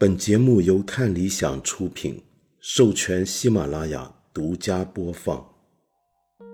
[0.00, 2.22] 本节目由看理想出品，
[2.60, 5.44] 授权喜马拉雅独家播放。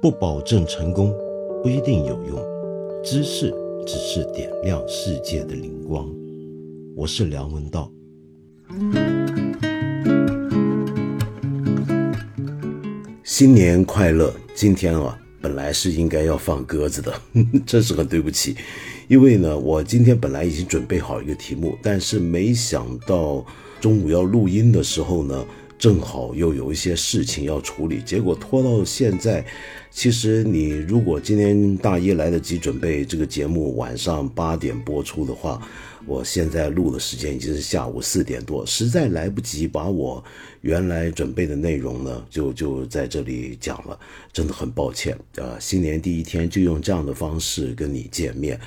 [0.01, 1.15] 不保证成功，
[1.63, 2.43] 不一定有用。
[3.05, 3.53] 知识
[3.87, 6.11] 只是点亮世界的灵光。
[6.97, 7.93] 我是梁文道。
[13.25, 14.33] 新年快乐！
[14.55, 17.13] 今天啊，本来是应该要放鸽子的，
[17.67, 18.57] 真是很对不起。
[19.09, 23.45] 因为呢，我今天本来已经准备好一个题目，但是没想到
[23.81, 25.45] 中午要录音的时候呢，
[25.79, 29.45] 正好又有一些事情要处理，结果拖到现在。
[29.91, 35.61] 其实你如果今天大一来得及准备这个节目，晚上八点播出的话，
[36.05, 40.23] 我现在录的时间已经是下午四点多，实在来不及把我
[40.63, 43.97] 原来准备的内容呢，就就在这里讲了，
[44.33, 45.17] 真的很抱歉。
[45.37, 48.59] 呃，新年第一天就用这样的方式跟你见面。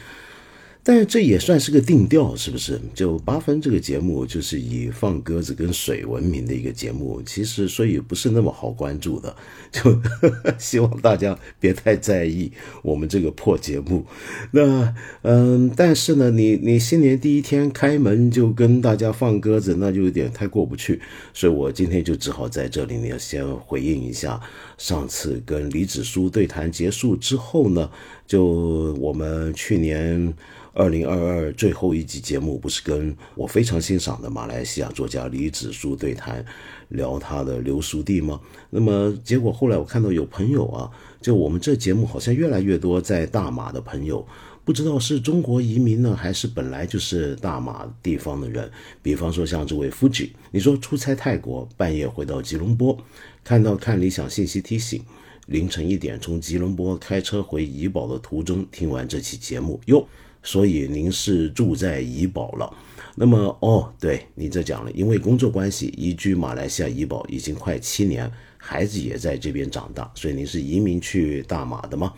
[0.89, 2.79] 但这也算是个定调，是不是？
[2.93, 9.35] 就八分这个节目就是以放鸽子跟水闻名的一个节目，其实所以不是那么好关注的。
[9.69, 10.01] 就
[10.57, 12.49] 希望大家别太在意
[12.81, 14.05] 我们这个破节目。
[14.51, 21.01] 那嗯，但是呢，你你新年第一天开门就跟大家放鸽子，那就有点太过不去。
[21.33, 24.39] 所以我今天就只好在这里呢，先回应一下
[24.77, 27.91] 上次跟李子书对谈结束之后呢，
[28.27, 30.31] 就我们去年。
[30.79, 36.45] 二零二二最后一集节目不是跟我非常欣赏的马来西亚作家李子书对谈，
[36.89, 38.39] 聊他的流苏地吗？
[38.69, 40.87] 那么结果后来我看到有朋友啊，
[41.19, 44.23] 就我们这节目好像越来越多在大马的朋友，
[44.63, 48.69] 不知道是中国移民呢，还是本来就是大马地方的人。
[49.01, 52.95] 比方说像这位夫吉，你说出差泰国，半夜回到吉隆坡，
[53.43, 55.01] 看到看理想信息提醒，
[55.47, 60.07] 凌晨一点从吉隆坡开车回怡保的途中，听完这期节目哟。
[60.43, 62.73] 所以您是住在怡保了，
[63.15, 72.13] 那么哦，对你这讲了，因为工作关系移居马来西亚怡保已经快七年，孩子也在这边长大，所以您是移民去大马的吗？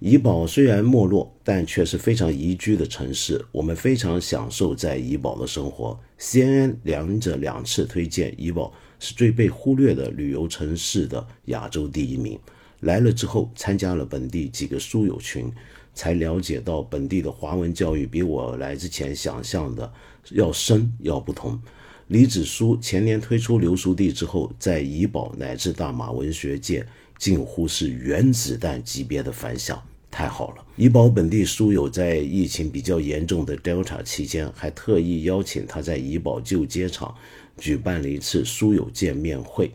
[0.00, 5.98] 怡保虽然没落，但却是非常宜居的城市，我们非常享受在怡保的生活。
[6.18, 12.38] CNN 两者两次推荐怡保是最被忽略的旅游城市的亚洲第一名。
[12.82, 15.52] 来了之后，参加了本地几个书友群。
[15.94, 19.92] 才了解到本地的华文教育比我来之前想象的
[20.30, 21.60] 要深要不同。
[22.06, 26.86] 李子书前年推出流苏地之后，在怡保乃至大马文学界
[27.18, 30.64] 近乎是原子弹级别的反响，太好了！
[30.76, 37.14] 怡保本地书友在疫情比较严重的 Delta 期间，还特意邀请他在怡保旧街场
[37.58, 39.70] 举办了一次书友见面会。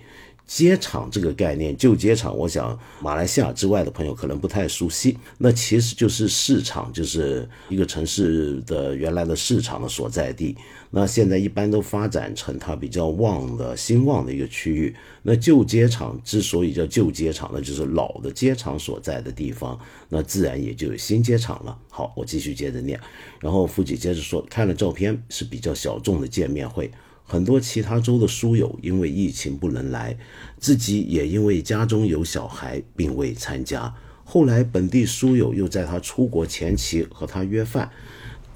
[0.48, 5.18] 街场这个概念，旧街场，我想马来西亚之外的朋友可能不太熟悉。
[5.38, 10.56] 那其实就是市场，就是一个城市的原来的市场的所在地。
[10.90, 14.96] 那现在一般都发展成它比较旺的兴旺的一个区域。
[15.22, 19.78] 那旧街场之所以叫旧街场，那就是老的街场所在的地方。
[20.08, 21.78] 那自然也就有新街场了。
[21.90, 22.98] 好，我继续接着念。
[23.42, 26.90] 然后富姐接着说，看了照片是比较小众的见面会。
[27.30, 30.18] 很多其他州的书友因为疫情不能来，
[30.58, 33.94] 自己也因为家中有小孩并未参加。
[34.24, 37.90] 后来本地书友又在他出国前期和他约饭，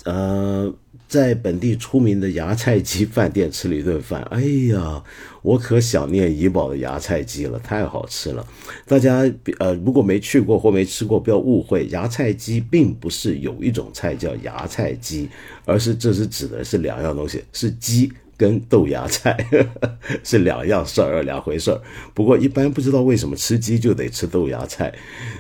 [0.06, 0.74] 呃，
[1.08, 4.22] 在本地出名的芽菜鸡饭店吃了一顿饭。
[4.32, 5.04] 哎呀，
[5.42, 8.48] 我可想念怡宝的芽菜鸡了，太好吃了。
[8.86, 9.30] 大家
[9.60, 15.30] 呃，如果没去过或没吃过，不要误会，芽菜鸡并不是有一种菜叫芽菜鸡，
[15.66, 18.12] 而是这是指的是两样东西，是鸡。
[18.42, 19.38] 跟豆芽菜
[20.26, 21.80] 是两样事儿，两回事儿。
[22.16, 24.92] 不过一般不知道为什么吃鸡就得吃豆芽菜，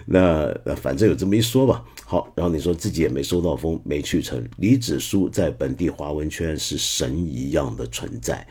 [0.05, 1.83] 那反正有这么一说吧。
[2.05, 4.47] 好，然后你说自己也没收到风，没去成。
[4.57, 8.45] 李子书在本地华文圈是神一样的存在，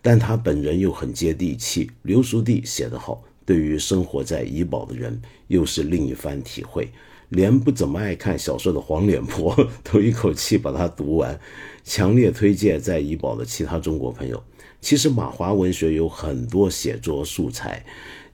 [0.00, 1.90] 但他本人又很接地气。
[2.02, 6.88] 刘书弟写得好，对于生活在怡保的人又是另一番体会。
[7.28, 11.38] 连不怎么爱看小说的黄脸婆 都一口气把它读完，
[11.84, 14.42] 强烈推荐在怡保的其他中国朋友。
[14.80, 17.84] 其实马华文学有很多写作素材，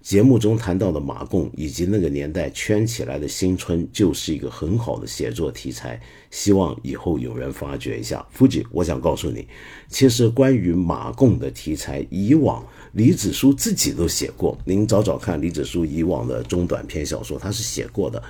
[0.03, 5.99] 节目中谈到的马贡以及那个年代圈起来的新春，就是一个很好的写作题材。
[6.31, 8.27] 希望以后有人发掘一下。
[8.31, 9.47] 夫君，我想告诉你，
[9.89, 14.59] 其实关于马贡的题材，以往李子书自己都写过。
[14.67, 18.23] 您找找看，李子书以往的中短篇小说，他是写过的。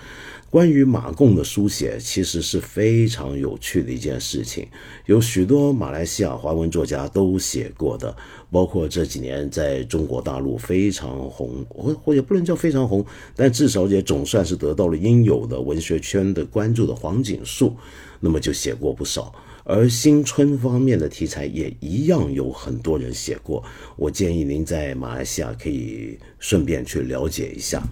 [0.53, 4.69] 关于马贡的书写，其实是非常有趣的一件事情，
[5.07, 8.15] 有许多马来西亚华文作家都写过的，
[8.51, 13.03] 包括这几年在中国大陆非常红，或或也不能叫非常红，
[13.35, 17.75] 但至少也总算是得到了应有的文学圈的关注的黄锦树，
[18.21, 19.35] 那么就写过不少。
[19.65, 23.65] 而新春方面的题材也一样有很多人写过。
[23.97, 27.83] 我建议您在马来西亚可以顺便去了解一下。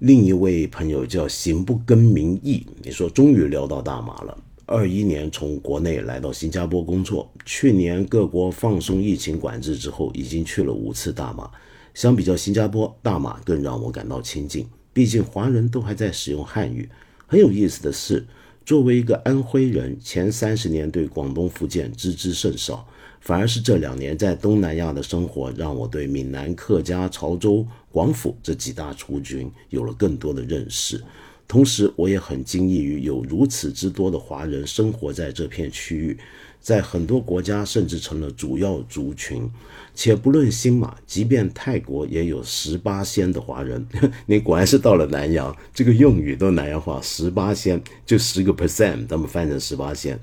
[0.00, 4.34] 另一位朋友叫行不更名义，你说终于聊到大马了。
[4.64, 11.50] 二一年从国内来到新加坡工作，去年各国放松疫情管制之后，已经去了五次大马。
[11.92, 16.88] 相比较新加坡，大马更让我感到亲近，毕竟华人都还在使用汉语。
[17.26, 18.26] 很有意思的是，
[18.64, 22.88] 作为一个安徽人，前三十年对广东、福建知之甚少，
[23.20, 31.02] 反而是这两年在东南亚的生活，让我对闽南、客家、潮州、广府这几大族群有了更多的认识。
[31.46, 36.18] 同时，我也很惊异于有如此之多的华人生活在这片区域，
[36.60, 39.48] 在很多国家甚至成了主要族群。
[39.92, 43.84] 且不论新马，即便泰国也有十八仙的华人。
[44.24, 50.18] 你果然是到了南洋，这个用语都南洋话，十八仙就十个 percent，他们翻成十八仙。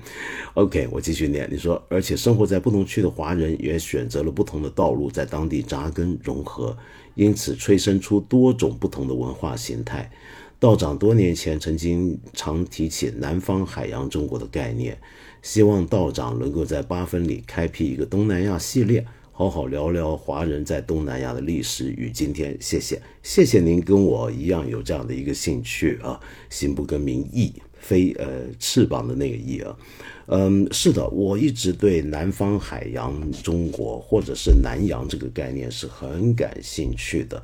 [0.54, 1.48] OK，我继续念。
[1.52, 6.76] 你说，而且生活在不同区的华人也选择了不同的道路，在当地扎根融合，
[7.14, 10.10] 因此催生出多种不同的文化形态。
[10.58, 14.98] 道长多年前曾经常提起南方海洋中国的概念，
[15.42, 22.56] 希望道长能够在八分里开辟一个东南亚系列，好好聊聊华人在东南亚的历史与今天。
[22.60, 26.18] 谢谢，谢谢您跟我一样有这样的一个兴趣啊，
[26.50, 29.76] 心不更名翼，飞呃翅膀的那个翼啊，
[30.26, 37.42] 嗯，是的，我一直对南方海洋中国或者是南洋这个概念是很感兴趣的。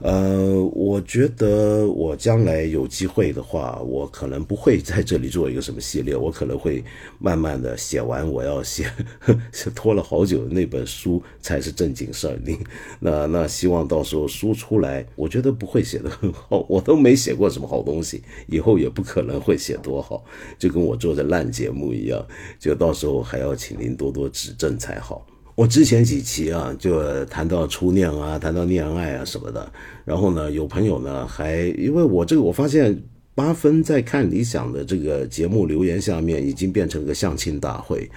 [0.00, 6.84] 呃，我觉得我将来有机会的话，我可能不会在这里做一个什么系列，我可能会
[7.18, 9.34] 慢慢的写完我要写呵，
[9.74, 12.38] 拖了好久的那本书才是正经事儿。
[12.44, 12.58] 你
[13.00, 20.24] 那那希望到时候书出来，我觉得不会写的很好，我都没写过什么好东西，以后也不可能会写多好，
[20.58, 22.26] 就跟我做的烂节目一样，
[22.58, 25.24] 就到时候还要请您多多指正才好。
[25.54, 29.72] 我之前几期啊，就谈到初恋啊，谈到恋爱啊什么的。
[30.04, 33.00] 然后呢，有朋友呢还因为我这个，我发现
[33.36, 38.10] 八分在看理想的这个节目留言下面已经变成个相亲大会，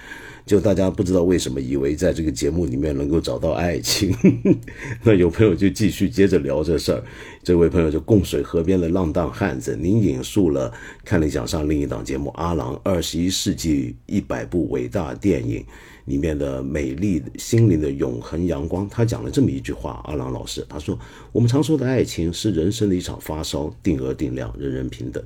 [0.44, 4.12] 就大家不知道为什么以为在这个节目里面能够找到爱情。
[5.04, 7.02] 那有朋友就继续接着聊这事儿。
[7.44, 10.72] 这位朋友就供水河边的浪荡汉子，您引述了
[11.04, 15.60] 看理想上另一档节目《阿郎二十一世纪一百部伟大电影》。
[16.08, 20.98] 里面的美丽心灵的永恒阳光，他讲了这么一句话：阿郎老师，他说，
[21.30, 25.22] 我们常说的爱情是人生的一场发烧，定额定量，人人平等。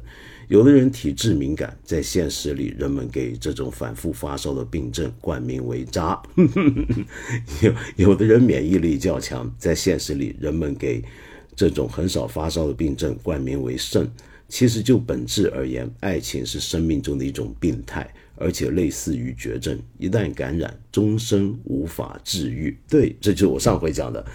[0.49, 6.21] 有的人体质敏感，在现实里，人们给这种反复发烧的病症冠名为渣；
[7.63, 11.03] 有有的人免疫力较强，在现实里，人们给
[11.55, 14.11] 这种很少发烧的病症冠名为肾。
[14.49, 18.13] 其实就本质而言，爱情是生命中的一种病态。
[18.43, 22.77] 而且类似于绝症，一旦感染，终身无法治愈。
[22.91, 24.27] 对，这就是我上回讲的，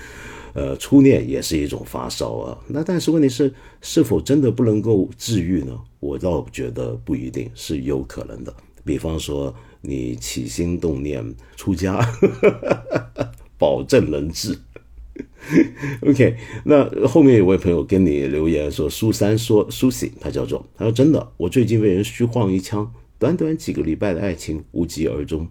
[0.53, 2.57] 呃，初恋也是一种发烧啊。
[2.67, 5.77] 那但是问题是，是否真的不能够治愈呢？
[5.99, 8.53] 我倒觉得不一定是有可能的。
[8.85, 11.99] 比方说，你起心动念出家，
[13.59, 14.57] 保证能治。
[16.01, 22.93] OK，那后面有位朋友跟你留言说，苏三说苏醒，他叫做他说真的，我最近被人虚晃一枪。
[23.19, 25.47] 短短几个礼拜的爱情无疾而终，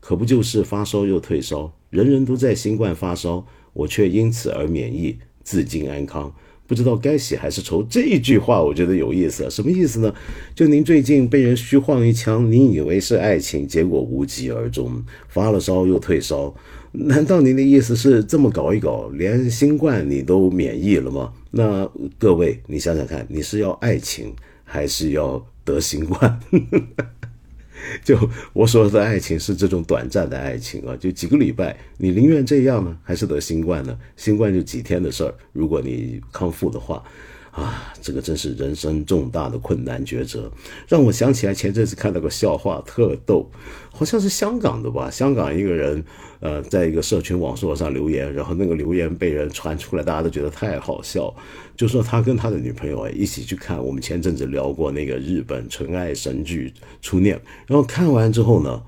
[0.00, 1.72] 可不就是发烧又退烧？
[1.90, 6.32] 人人都在新冠发烧，我却因此而免疫，自尽安康。
[6.66, 7.82] 不知道该喜还是愁？
[7.84, 10.14] 这一句话我觉得有意思，什么意思呢？
[10.54, 16.54] 就您最近被人虚晃一枪，您以为是爱情，结果无疾而终，发了烧又退烧。
[16.92, 21.32] 难道您的意思是这么搞一搞，连新冠你都免疫了吗？
[21.50, 24.34] 那各位，你想想看，你是要爱情
[24.68, 25.42] 还是要？
[25.68, 26.40] 得新冠，
[28.02, 28.18] 就
[28.54, 33.94] 我所说的爱情是这种短暂的爱情啊，就几个礼拜，你宁愿这样呢，还是得新冠呢？
[34.16, 37.04] 新冠就几天的事儿，如果你康复的话。
[37.50, 40.50] 啊，这个真是人生重大的困难抉择，
[40.86, 43.50] 让我想起来前阵子看到个笑话，特逗，
[43.92, 45.10] 好像是香港的吧？
[45.10, 46.04] 香港一个人，
[46.40, 51.34] 呃，在一个社群网络上留言，然后那个留言被人传出来，大家都觉得太好笑，
[51.76, 58.82] 就说他跟他的女朋友一起去看我们前阵子聊过那个日本纯爱神剧《初恋》，然后看完之后呢，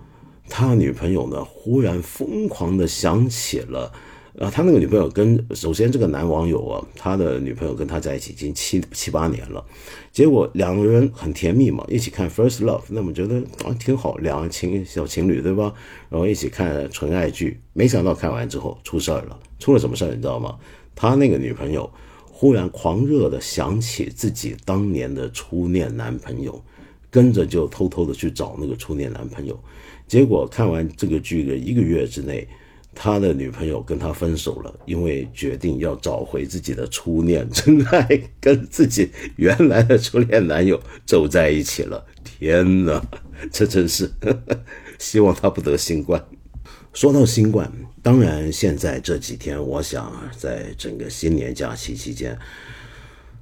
[0.49, 3.92] 他女朋友呢忽然疯狂的想起了。
[4.40, 9.62] 啊，他那个女朋友跟首先这个男网友啊，他的女朋友跟他在一起已经七七八年了，
[10.11, 15.75] 结果两个人很甜蜜嘛，一起看《First Love》，那么觉得啊挺好，两情小情侣对吧？
[16.09, 20.56] 然后一起看纯爱剧，没想到看完之后出事儿了，出了什么事儿你知道吗？
[20.94, 21.90] 他那个女朋友
[22.25, 26.64] 忽然狂热的想起自己当年的初恋男朋友，
[27.11, 29.62] 跟着就偷偷的去找那个初恋男朋友。
[30.09, 32.49] 结果看完这个剧的一个月之内，
[32.94, 38.06] 他的女朋友跟他分手了，因为决定要找回自己的初恋真爱，
[38.40, 42.04] 跟自己原来的初恋男友走在一起了。
[42.23, 43.02] 天哪，
[43.50, 44.11] 这真是
[44.99, 46.23] 希望他不得新冠。
[46.92, 47.70] 说到新冠，
[48.02, 52.37] 当然现在这几天，我想在整个新年假期期间。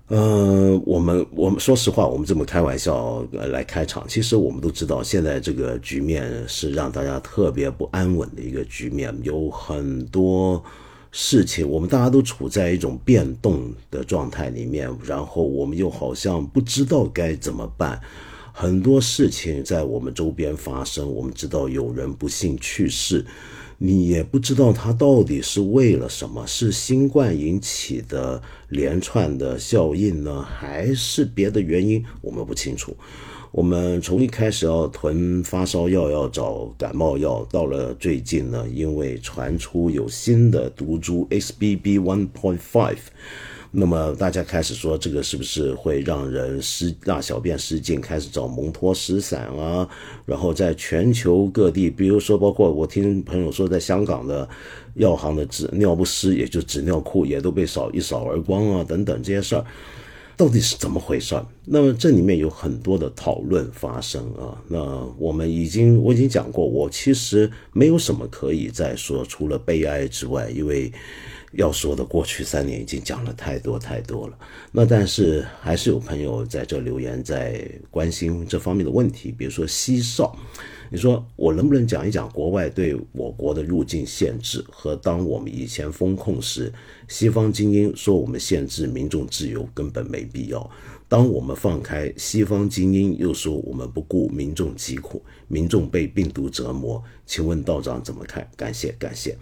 [0.08, 10.64] 呃，我们我们说实话，我们这么开玩笑来开场，其实我们都知道，现在这个局面是让大家特别不安稳的一个局面，有很多
[11.12, 18.00] 事情，我们大家都处在一种变动的状态里面，然后我们又好像不知道该怎么办，
[18.50, 23.26] 很多事情在我们周边发生，我们知道有人不幸去世。
[23.80, 32.04] 你也不知道它到底是为了什么，是新冠引起的连串的效应呢，还是别的原因？
[32.20, 32.96] 我们不清楚。
[33.52, 42.98] 我们从一开始要囤发烧药，要找感冒药，到了最近呢，因为传出有新的毒株 XBB one point five。
[43.70, 49.86] 那么大家开始说这个是不是会让人失大小便失禁，开始找蒙脱石散啊？
[50.24, 54.48] 然后在全球各地，比如说包括我听朋友说，在香港的
[54.94, 59.64] 药行的纸尿不湿，也就纸尿裤也都被扫一扫而光啊，等等这些事儿，
[60.34, 61.46] 到底是怎么回事儿？
[61.66, 64.56] 那么这里面有很多的讨论发生啊。
[64.66, 70.90] 那我们已经我已经讲过，我其实没有什么可以再说，除了悲哀之外，因为。
[71.52, 74.38] 要说的过去三年已经讲了太多太多了，
[74.70, 80.36] 那但是还是有朋友在这留言，在关心这方面的问题，比如说西少，
[80.90, 86.70] 你说我能不能讲一讲国外对我国的入境限制和当我们以前封控时，
[87.08, 90.70] 西方精英说我们限制民众自由根本没必要，
[91.08, 98.46] 当我们放开，西方精英又说我们不顾民众疾苦，民众被病毒折磨，请问道长怎么看？
[98.54, 99.34] 感谢感谢，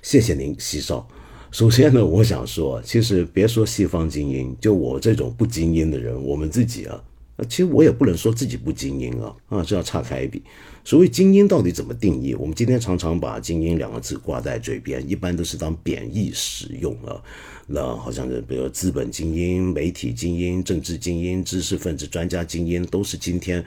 [0.00, 1.06] 谢谢您，西少。
[1.52, 6.98] 首先呢，我想说，其实别说西方精英，就我这种不精英的人，我们自己啊，
[7.46, 10.42] 其实我也不能说自己不精英啊，啊，这要岔开一笔。
[10.82, 12.34] 所谓精英到底怎么定义？
[12.34, 17.20] 我们今天常常把精英两个字挂在嘴边，一般都是当贬义使用啊。
[17.66, 23.62] 那好像是比如资本精英、媒体精英、政治精英、知识分子、专家精英，都是今天。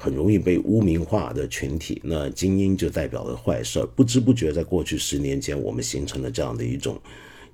[0.00, 3.86] 很容易被污名化的群体，那精英就代表了坏事儿。
[3.96, 6.96] 不知不觉，在过去十年间，我们形成了这样的一种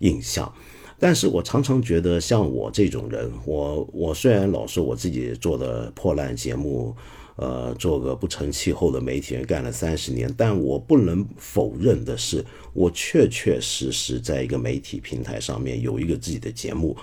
[0.04, 0.52] 印象。
[0.96, 6.94] 但是我常常觉得，像我这种人，我我虽然老说我自己做的破烂节目，
[7.37, 12.42] 呃，做个不成气候的媒体人，干了三十年，但我不能否认的是，
[12.73, 16.96] 我确确实实在一个媒体平台上面有一个自己的节目。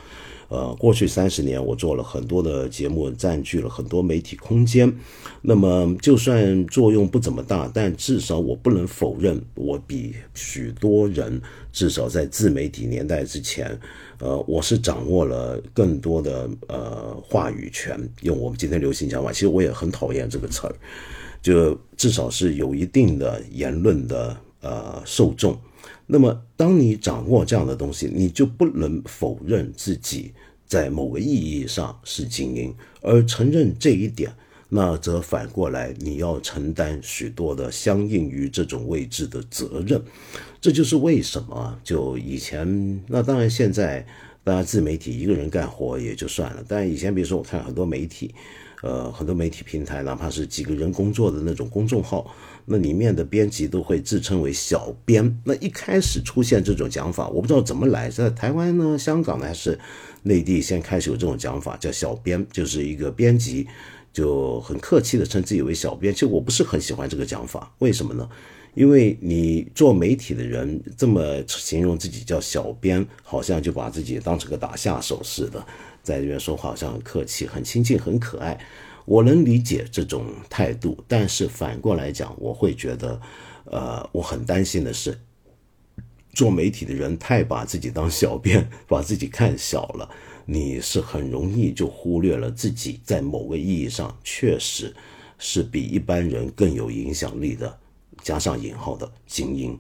[0.51, 4.93] 呃，过去三十年，我做了很多的节目，占据了很多媒体空间。
[5.41, 11.41] 那么，就算作用不怎么大，但至少我不能否认，我比许多人，
[11.72, 13.79] 至少在自媒体年代之前，
[14.20, 17.98] 呃，我是掌握了更多的呃话语权。
[18.24, 20.75] 用我们今天流行讲法，其实我也很讨厌这个词儿，
[21.41, 25.58] 就至少是有一定的言论的呃受众。
[26.13, 30.34] 那么，当你掌握这样的东西，你就不能否认自己
[30.68, 34.30] 在某个意义上是精英，而承认这一点，
[34.68, 40.01] 那则反过来你要承担许多的相应于这种位置的责任。
[40.60, 44.06] 这就是为什么，就以前，那当然现在，
[44.44, 48.36] 大家自媒体一个人干活也就算了，但以前比如说我看很多媒体。
[48.81, 52.33] 呃，很多媒体平台，哪怕是几个人工作的那种公众号，
[52.65, 55.39] 那里面的编辑都会自称为小编。
[55.43, 59.79] 那一开始出现这种讲法，我不知道怎么来，在台湾呢、香港呢还是
[60.23, 63.67] 内地先开始有这种讲法，叫小编，就是一个编辑，
[64.11, 66.13] 就很客气的称自己为小编。
[66.13, 68.27] 其实我不是很喜欢这个讲法，为什么呢？
[68.73, 75.63] 因为你做媒体的人这么形容自己叫小编，好像就把自己当成个打下手似的。
[76.03, 78.60] 在这边说话好像很客气、很亲近、很可爱，
[79.05, 80.98] 我能理解这种态度。
[81.08, 83.22] 但是反过来讲，我会觉得，
[83.65, 85.20] 呃，我很担心的是，
[86.34, 90.10] 做媒体的人太把自己当小编， 把自己看小了。
[90.46, 94.93] 你是很容易就忽略了自己在某个意义上确实
[95.38, 97.79] 是比一般人更有影响力的，
[98.24, 99.79] 加上引号的精英。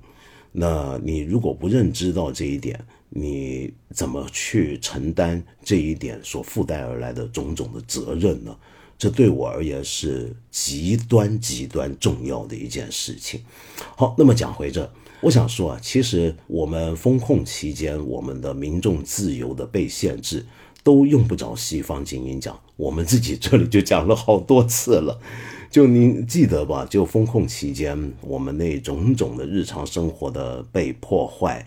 [0.51, 2.79] 那你如果不认知到这一点，
[3.13, 8.55] 你怎么去承担这一点所附带而来的种种的责任呢？
[8.97, 13.41] 这对我而言是极端极端重要的一件事情。
[13.97, 14.89] 好，那么讲回这，
[15.21, 20.45] 我想说啊，其实我们风控期间，我们的民众自由的被限制，
[20.83, 25.19] 都用不着西方精英讲，我们自己这里就讲了好多次了。
[25.71, 26.85] 就您记得吧？
[26.87, 31.65] 就封控期间，我们那种种的日常生活的被破坏，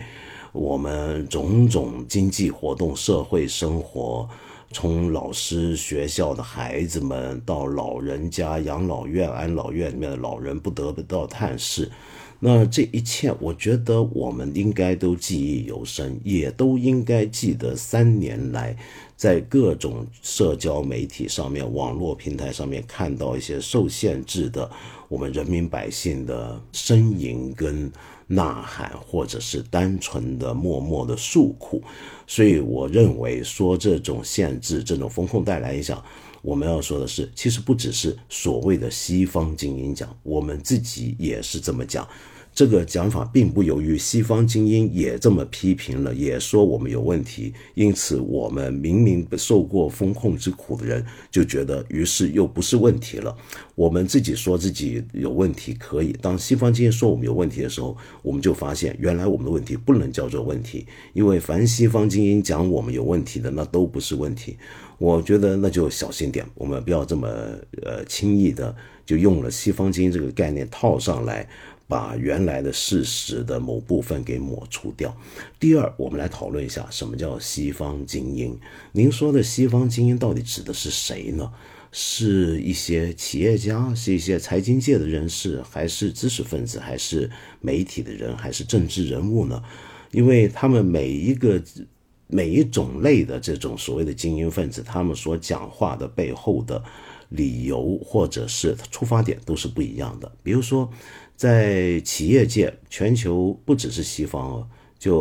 [0.54, 4.28] 我们种种经济活动、社会生活，
[4.70, 11.90] 从老师、学校的孩子们到老人家、养老院、安老院里面的老人不得不到探视。
[12.38, 18.76] 那这一切，我觉得我们应该都记忆犹深，也都应该记得三年来，
[19.16, 24.70] 在各种社交媒体上面、网络平台上面看到一些受限制的
[25.08, 27.90] 我们人民百姓的呻吟跟
[28.26, 31.82] 呐喊，或者是单纯的默默的诉苦。
[32.26, 36.02] 所以，我认为说这种限制、这种风控带来影响，
[36.42, 42.08] 我们要说的是，其实不只是所谓的西方精英讲，我们自己也是这么讲。
[42.54, 53.36] 这个讲法并不由于西方精英也这么批评了，也说我们有问题，因此我们明明受过风控之苦的人就觉得，于是又不是问题了。
[53.74, 64.56] 我们自己说自己有问题可以，当西方精英说我们有问题的时候，我们就发现原来我们的问题不能叫做问题，因为凡西方精英讲我们有问题的，那都不是问题。
[64.98, 67.26] 我觉得那就小心点，我们不要这么
[67.82, 68.72] 呃轻易的
[69.04, 71.48] 就用了西方精英这个概念套上来。
[71.86, 75.14] 把原来的事实的某部分给抹除掉。
[75.60, 78.58] 第二，我们来讨论一下什么叫西方精英。
[78.92, 81.52] 您说的西方精英到底指的是谁呢？
[81.96, 89.62] 是一些企业家，是一些财经界的人士，还是知识分子，还是媒体的人，还是政治人物呢？
[90.10, 91.62] 因为他们每一个
[92.26, 96.82] 每一种类的这种所谓的精英分子，他们所讲话的背后的
[97.28, 100.32] 理由或者是出发点都是不一样的。
[100.42, 100.90] 比如说。
[101.44, 104.66] 在企业界，全球不只是西方哦，
[104.98, 105.14] 就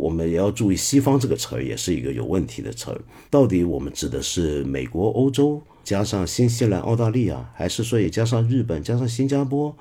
[0.00, 3.00] 我们也要注意，西方这个词也是一个有问题的词。
[3.30, 9.72] 到底我们指的是美国、欧洲，加上新西兰、澳大利亚，还是说也加上日本、加上新加坡，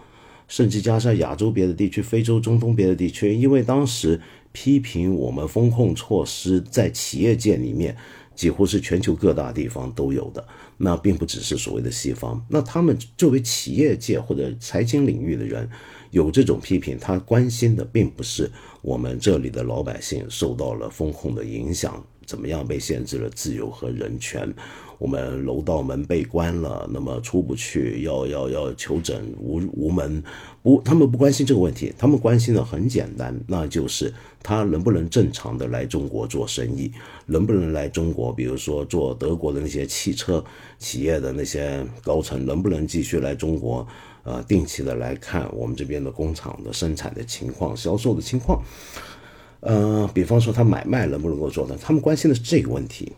[0.47, 3.33] 甚至加上亚洲别的地区、非洲、中东别的地区？
[3.33, 7.97] 因为当时批评我们风控措施在企业界里面。
[8.39, 10.41] 几乎是全球各大地方都有的，
[10.77, 12.41] 那并不只是所谓的西方。
[12.47, 15.69] 那他们作为企业界或者财经领域的人，
[16.11, 18.49] 有这种批评，他关心的并不是
[18.81, 24.49] 我们这里的老百姓受到了风控的影响，怎么样被限制了自由和人权。
[24.97, 30.23] 我们楼道门被关了，那么出不去，要要要求诊无无门，
[30.69, 36.91] 不，他们不关心这个问题，他们关心的很简单，那就是他能不能正常的来中国做生意，
[37.25, 40.43] 能不能来中国，比如说做德国的那些汽车
[40.77, 43.87] 企业的那些高层，能不能继续来中国，
[44.23, 48.61] 呃，定期的来看我们这边的工厂的生产的情况、销售的情况，
[49.61, 53.11] 呃，比方说他买卖能不能够做到，他们关心的是这个问题。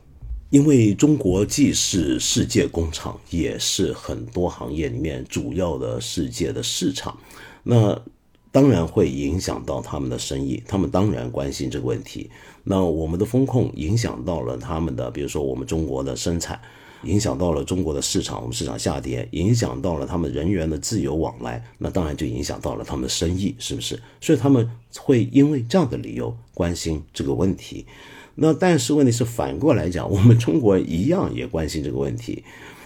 [0.52, 7.18] 因为中国既是世界工厂，也是很多行业里面主要的世界的市场，
[7.64, 8.02] 那
[8.52, 12.30] 当然会影响到他们的生意，他们当然关心这个问题。
[12.64, 16.60] 那我们的风控影响到了他们的，比如说我们中国的生产，
[17.04, 24.00] 影响到了中国的市场，我们市场下跌，影响到了他们人员的自由往来，那当然就影响到了他们的生意，是不是？
[24.20, 24.70] 所以他们
[25.00, 27.86] 会因为这样的理由关心这个问题。
[28.36, 32.44] 那但是问题是反过来讲，我们中国一样也关心这个问题，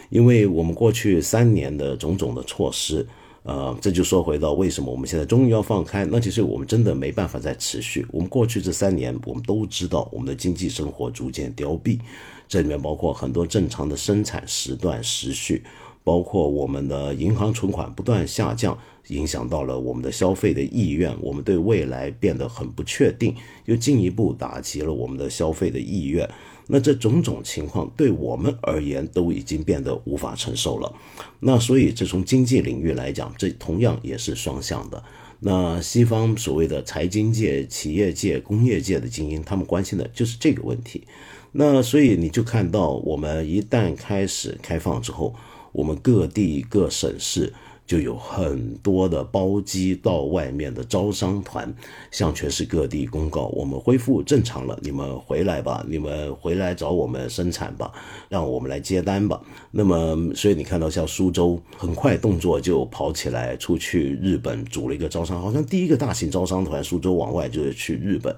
[0.09, 3.05] 因为我们过去三年的种种的措施，
[3.45, 6.03] 呃，这就说回到为什么我们现在终于要放开。
[6.03, 8.03] 那其实我们真的没办法再持续。
[8.11, 11.99] 我们过去这三年，我们都知道我们的经济生活逐渐凋敝，
[12.47, 15.63] 这里面包括很多正常的生产时段时序，
[16.03, 18.75] 包括我们的银行存款不断下降。
[19.09, 26.27] 影响到了我们的消费的意愿，我们对未来变得很不确定，又进一步打击了我们的消费的意愿。
[26.67, 30.91] 那这种种情况对我们而言都已经变得无法承受了。
[31.39, 35.03] 那所以，这从经济领域来讲，这同样也是双向的。
[35.39, 41.03] 那西方所谓的财经界、企业界、工业界的精英，他们关心的就是这个问题。
[41.51, 45.35] 那所以你就看到，我们一旦开始开放之后，
[45.71, 47.53] 我们各地各省市。
[47.85, 51.71] 就有很多的包机到外面的招商团，
[52.09, 57.91] 向全市各地公告，我们恢复正常了，你们回来吧，你们回来找我们生产吧，
[58.27, 59.39] 让我们来接单吧。
[59.69, 68.35] 那么，所以你看到像苏州，很快动作就跑起来，出去日本组了一个招商，好像第一个大型招商团，苏州往外就是去日本，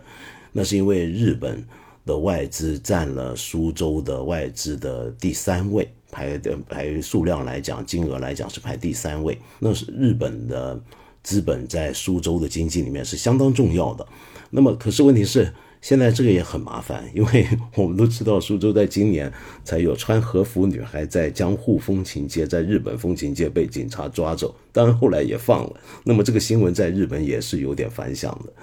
[0.51, 1.65] 那是因为日本
[2.05, 5.87] 的外资占了苏州的外资的第三位。
[6.11, 9.37] 排的排数量来讲，金额来讲是排第三位。
[9.59, 10.79] 那是日本的
[11.23, 14.07] 资本在苏州的经济里面是相当重要的。
[14.49, 19.31] 那么，可是问题是，现在这个也很麻烦，因为 我们都知道，苏州在今年
[19.65, 25.73] 才有穿和服女孩在江户风情街，在日本风情街被警察抓走，当然后来也放了。
[26.05, 28.53] 那么这个新闻在日本也是有点反响的。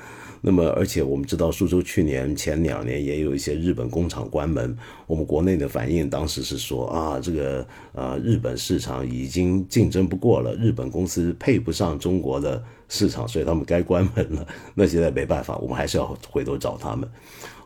[0.47, 4.77] 那么，而且我们知道，苏州去年前两年也有一些日本工厂关门。
[5.07, 14.47] 我们国内的反应当时是说啊，这个呃，日本市场已经竞争不过了，日本公司配不上中国的市场，所以他们该关门了。
[14.75, 17.09] 那现在没办法，我们还是要回头找他们。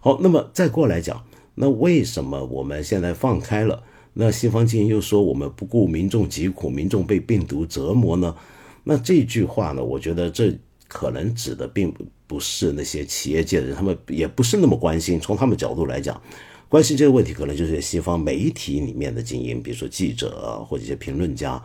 [0.00, 1.20] 好，那么再过来讲，
[1.56, 3.82] 那为什么我们现在放开了？
[4.12, 8.36] 那西方精英又说我们不顾民众疾苦，民众被病毒折磨呢？
[8.84, 9.82] 那这句话呢？
[9.82, 10.56] 我觉得这
[10.88, 12.04] 可能指的并不。
[12.28, 15.18] 不是那些企业界的人，他们也不是那么关心。
[15.18, 16.20] 从他们角度来讲，
[16.68, 21.58] 关心这个问题，可能就是西方媒体里面的精英，比如说记者或者一些评论家。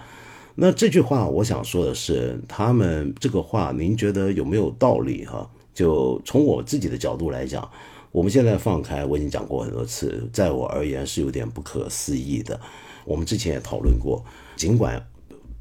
[0.56, 5.26] 那这句话，我想说的是，他们这个话，您觉得有没有道理？
[5.26, 7.70] 哈，就从我自己的角度来讲，
[8.14, 12.58] 我们现在放开，我已经讲过很多次，在我而言是有点不可思议的。
[13.04, 14.24] 我们之前也讨论过，
[14.56, 15.06] 尽管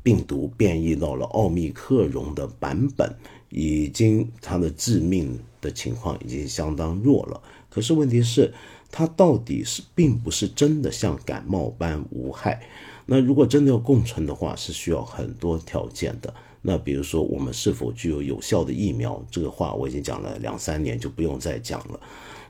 [0.00, 3.12] 病毒变异到了奥密克戎的版本。
[3.52, 8.52] 已经它的致命的情况已经相当弱了，可是问题是，
[8.90, 12.62] 它到底是并不是真的像感冒般无害。
[13.04, 16.32] 那如果真的要共存的话，是需要很多条件的。
[16.62, 19.22] 那比如说，我们是否具有有效的疫苗？
[19.30, 22.00] 这个话我已经讲了两三年，就不用再讲了。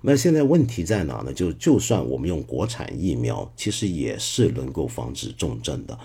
[0.03, 1.33] 那现在问题在哪呢？
[1.33, 5.99] 就就算我们用国产疫苗，其实也是能够防止重症的。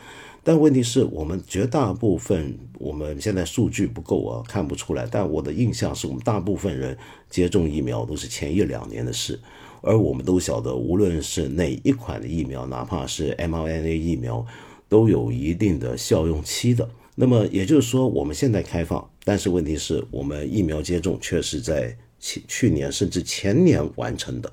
[0.48, 5.06] 但问题是我们绝大部分，我们现在数据不够啊，看不出来。
[5.12, 6.98] 但我的印象是我们大部分人
[7.30, 9.38] 接种疫苗都是前一两年的事，
[9.82, 14.46] 而我们都晓得，无论是哪一款的疫苗，哪怕是 mRNA 疫苗，
[14.88, 16.90] 都有一定的效用期的。
[17.16, 24.50] 那么也就是说，我们现在开放，但是问题是我们疫苗接种却是在去去年甚至前年完成的。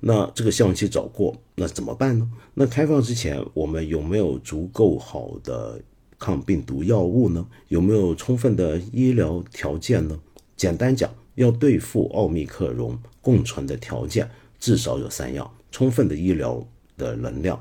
[0.00, 2.30] 那这个效期早过，那怎么办呢？
[2.54, 5.80] 那开放之前，我们有没有足够好的
[6.18, 7.46] 抗病毒药物呢？
[7.68, 10.18] 有没有充分的医疗条件呢？
[10.56, 14.30] 简单讲，要对付奥密克戎共存的条件，
[14.60, 16.64] 至少有三样：充分的医疗
[16.96, 17.60] 的能量，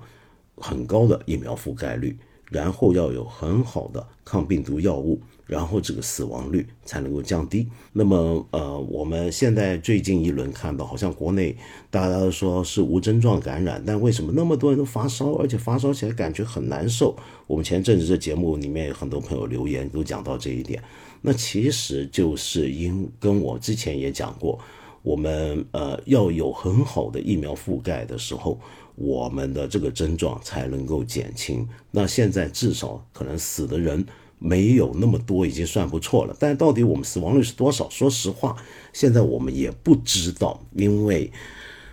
[0.57, 2.17] 很高的疫苗覆盖率，
[2.51, 5.21] 然后要有很好的抗病毒药物。
[5.47, 7.67] 然后这个死亡率才能够降低。
[7.93, 11.55] 那么，呃，我们现在最近一轮看到，好像国内
[11.89, 17.15] 大家都说是无症状感染，但为什么那么多人都发烧，而且发烧起来感觉很难受？
[17.47, 20.83] 我们前阵子这节目里面有很多朋友留言都讲到这一点。
[21.21, 24.59] 那其实就是因跟我之前也讲过，
[25.01, 28.59] 我们呃要有很好的疫苗覆盖的时候，
[28.95, 31.67] 我们的这个症状才能够减轻。
[31.89, 34.05] 那现在至少可能死的人。
[34.39, 36.35] 没有那么多，已经算不错了。
[36.39, 37.89] 但到底我们死亡率是多少？
[37.89, 38.55] 说实话，
[38.93, 41.31] 现在我们也不知道，因为，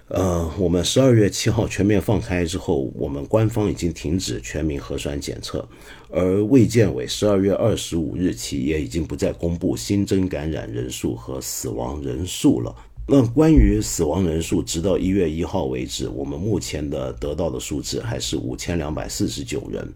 [0.09, 5.67] 呃，我们十二月七号全面放开之后，我们官方已经停止全民核酸检测，
[6.11, 12.75] 而卫健委十二月二十五日起也已经不再公布新增感染人数和死亡人数了。
[13.07, 19.87] 那关于死亡人数，直到一月一号为止，我们目前的得到的数字还是五千两百四十九人。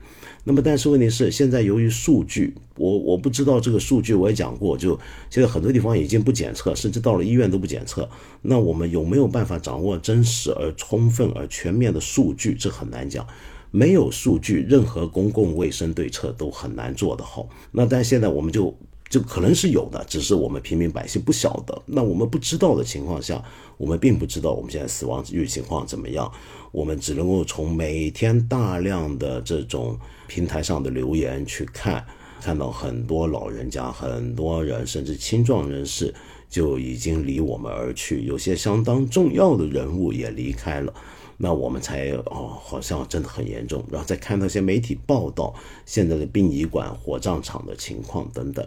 [0.48, 8.08] 那么，但是问题是，现在由于数据，我我不知道这个数据，我也讲过，就现在很多地方已经不检测，甚至到了医院都不检测。
[8.40, 12.54] 那我们有没有办法掌握真实而充分而全面的数据？
[12.54, 13.26] 这很难讲。
[13.70, 17.46] 没有数据，任何公共卫生对策都很难做得好。
[17.70, 18.74] 那但现在我们就。
[19.08, 21.82] 就可能是有的，只是我们平民百姓不晓得。
[21.86, 23.42] 那我们不知道的情况下，
[23.76, 26.30] 我们并不知道我们现在死亡率情况怎么样。
[26.70, 32.04] 我们只能够从每天大量的这种平台上的留言去看，
[32.42, 36.14] 看到很多老人家、很多人甚至青壮人士
[36.50, 40.92] 就已经离我们而去，有些相当重要的人物也离开了。
[41.38, 43.82] 那我们才哦，好像真的很严重。
[43.90, 45.54] 然后再看那些媒体报道
[45.86, 48.66] 现在的殡仪馆、火葬场的情况等等。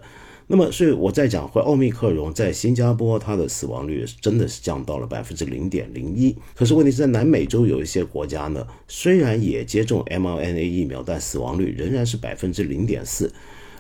[0.54, 6.36] 那么，所以我在讲，会奥密克戎在新加坡，它的死亡率真的是降到了百分之零点零一。
[6.54, 13.32] 可是问题是在南美洲有一些国家呢，虽然也接种 mRNA 疫苗，但死亡率仍然是百分之零点四，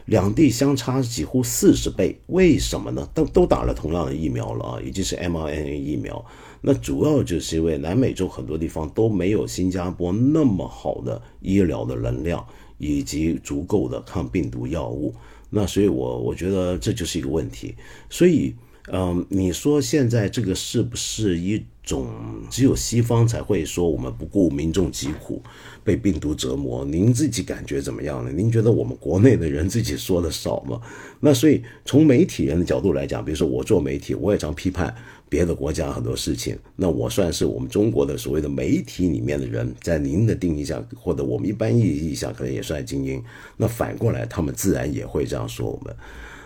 [0.06, 2.18] 两地相差几乎四十倍。
[2.28, 3.06] 为什么呢？
[3.14, 6.24] 都都打了同样的疫苗了啊，已经是 mRNA 疫苗。
[6.62, 15.14] 那主要就是因为南美洲很多地方都没有新加坡那么好的医疗的能量，以及足够的抗病毒药物。
[15.52, 17.76] 那所以，我我觉得这就是一个问题。
[18.10, 18.56] 所以
[18.92, 22.08] 嗯，你说现在这个是不是一种
[22.50, 25.42] 只有西方才会说我们不顾民众疾苦
[25.84, 26.84] 被病毒折磨？
[26.86, 28.32] 您自己感觉怎么样呢？
[28.32, 30.82] 您觉得我们国内的人自己说的少吗？
[31.20, 34.96] 那所以从媒体人的角度来讲，比如说我做媒体，我也常批判
[35.32, 36.60] 别的国家很多事情。
[36.76, 43.24] 那我算是我们中国的所谓的媒体里面的人，在您的定义下，或者我们一般意义下，可能也算精英。
[43.56, 45.96] 那反过来，他们自然也会这样说我们。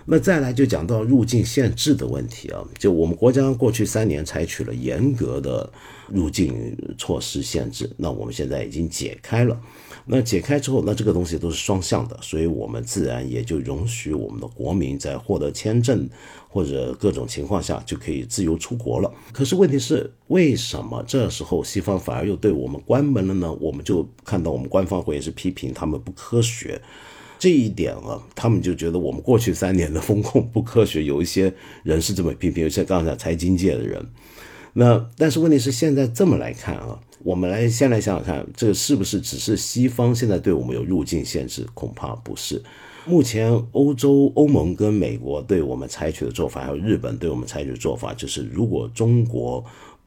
[0.07, 5.67] 那再来就讲到入境限制的问题啊，就我们国家过去三年采取了严格的
[6.07, 9.59] 入境措施限制，那我们现在已经解开了。
[10.05, 16.07] 那解开之后，那这个东西都是双向的，所以我们自然也就容许我们的国民在获得签证
[16.55, 19.13] 或者各种情况下就可以自由出国了。
[19.33, 23.51] 可是问题是，为什么这时候西方反而又对我们关门了呢？
[23.59, 26.81] 我们就看到我们官方会是批评他们不科学。
[27.37, 34.01] 这一点啊，他们就觉得我们过去三年的风控不科学，有一些人是这么批评，有些刚才财经界的人。
[34.71, 41.67] 那但是问题是，现在这么来看啊，我们来先来想想看，这是不是只是西方现在对我们有入境限制？
[41.73, 42.63] 恐怕不是。
[43.05, 49.63] 目前欧洲欧盟跟美国对我们采取的做法，还有日本对我们采取的做法，就是如果中国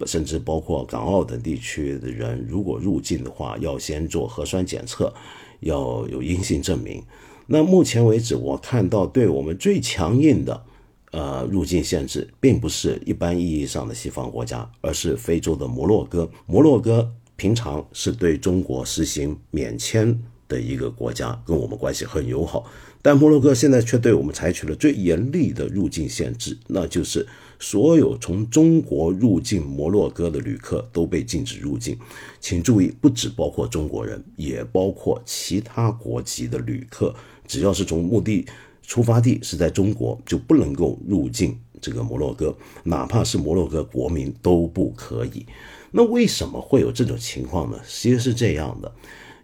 [0.06, 5.12] 甚至包括港澳等地区的人如果入境的话，要先做核酸检测。
[5.60, 7.02] 要有阴性证明。
[7.48, 10.64] 那目前为止，我看到对我们最强硬的，
[11.10, 16.30] 呃，入境限制，并不是一般意义上的西方国家，而是非洲的摩洛哥。
[16.46, 20.16] 摩洛哥平常是对中国实行免签
[20.48, 22.70] 的一个国家，跟我们关系很友好。
[23.00, 27.26] 但摩洛哥现在却对我们采取了最严厉的入境限制，那就是
[27.60, 31.96] 所有从中国入境摩洛哥的旅客都被禁止入境。
[32.40, 37.14] 请注意，不只包括中国人，也包括其他国籍的旅客，
[37.46, 38.44] 只要是从目的
[38.82, 45.46] 出发地是在中国，就不能够入境这个摩洛哥，哪怕是摩洛哥国民都不可以。
[45.92, 47.78] 那为什么会有这种情况呢？
[47.86, 48.92] 其实是这样的。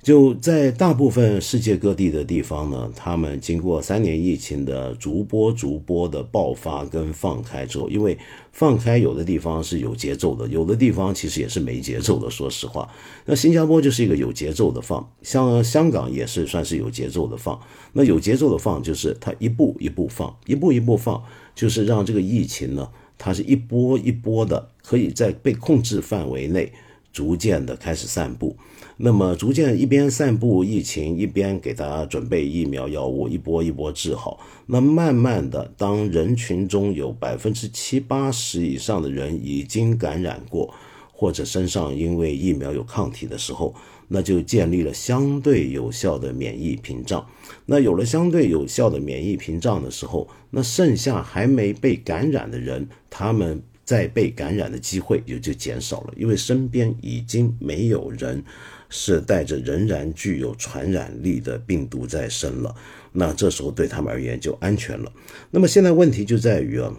[0.05, 8.19] 就在大部分世界各地的地方呢，他们经过三年疫情的逐波逐波的爆发跟放开之后，因为
[8.53, 12.31] 放开有的地方是有节奏的，有的地方其实也是没节奏的。
[12.31, 12.87] 说实话，
[13.25, 17.59] 那新加坡就是一个有节奏的放，像香港也是算是有节奏的放。
[17.95, 21.23] 那有节奏的放就是它一步一步放，一步一步放，
[21.55, 22.87] 就是让这个疫情呢，
[23.17, 26.71] 它是一波一波的，可以在被控制范围内
[27.15, 28.55] 逐渐的开始散布。
[28.97, 34.39] 那么，逐渐一边散布疫情，一边给大家准备疫苗药物，一波一波治好。
[34.67, 40.73] 那慢慢的，当人群中有百分之七八十以上的人已经感染过，
[41.13, 43.75] 或者身上因为疫苗有抗体的时候，
[44.07, 47.27] 那就建立了相对有效的免疫屏障。
[47.67, 58.43] 那有了相对有效的免疫屏障的时候，那剩下还没被感染的人，他们再被感染的机会也就减少了，因为身边已经没有人。
[58.91, 62.73] 是带着仍然具有传染力的病毒在生了，
[63.11, 65.11] 那这时候对他们而言就安全了。
[65.51, 66.95] 那么现在问题就在于啊，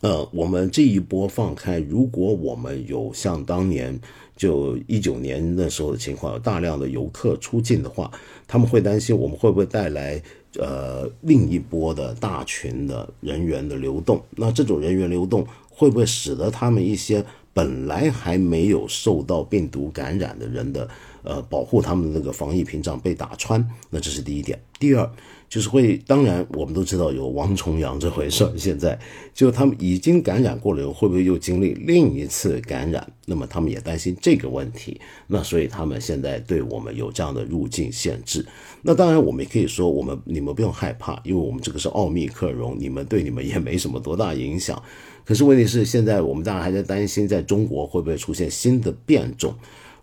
[0.00, 3.96] 呃，我们这一波放开，如果我们有像当年
[4.36, 8.10] 就一九年那时候的情况，有大量的游客出境的话，
[8.48, 10.20] 他们会担心我们会不会带来
[10.58, 14.20] 呃另一波的大群的人员的流动？
[14.30, 17.24] 那这种人员流动会不会使得他们一些？
[17.56, 20.86] 本来还没有受到病毒感染的人的，
[21.22, 24.60] 呃，保护他们的那个防疫屏障被打穿，那这是第一点。
[24.78, 25.10] 第二
[25.48, 28.52] 就是会，当然我们都知道有王重阳这回事儿。
[28.58, 28.98] 现在
[29.32, 33.10] 就他们已经感染过了，人会不会又经历另一次感染？
[33.24, 35.00] 那么他们也担心这个问题。
[35.26, 38.44] 那所以他们现在对我们有这样的入境限制。
[38.82, 44.82] 那当然我们也可以说，我们你们不用害怕，因为我们这个是奥密克戎，你们对你们也没什么多大影响。
[45.26, 49.52] 可是问题是，现在我们当然还在担心，在中国会不会出现新的变种？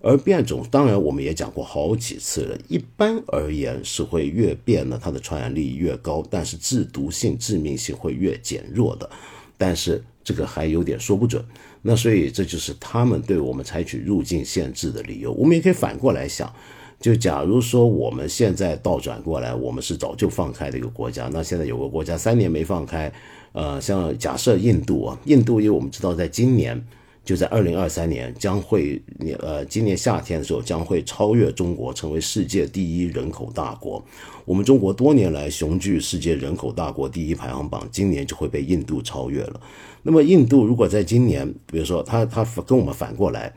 [0.01, 2.57] 而变种，当然我们也讲过好几次了。
[2.67, 9.09] 一般而言是会越变呢，它的传染力越高，但是致毒性、致命性会越减弱的。
[9.57, 11.41] 但是这个还有点说不准。
[11.81, 15.31] 那所以这就是他们对我们采取入境限制的理由。
[15.31, 16.53] 我们也可以反过来想，
[16.99, 23.09] 就假如说我们现在倒转过来，我们是早就放开的一个国家，那现在有个国家三年没放开。
[23.53, 26.83] 呃，像假设印度啊，印度因为我们知道，在今年
[27.23, 29.01] 就在二零二三年将会，
[29.39, 34.03] 呃，今年夏天的时候将会超越中国，成为世界第一人口大国。
[34.43, 39.61] 我们中国多年来雄踞世界人口大国第一排行榜，今年就会被印度超越了。
[40.01, 43.53] 那么，印度如果在今年，比如说他他跟我们反过来，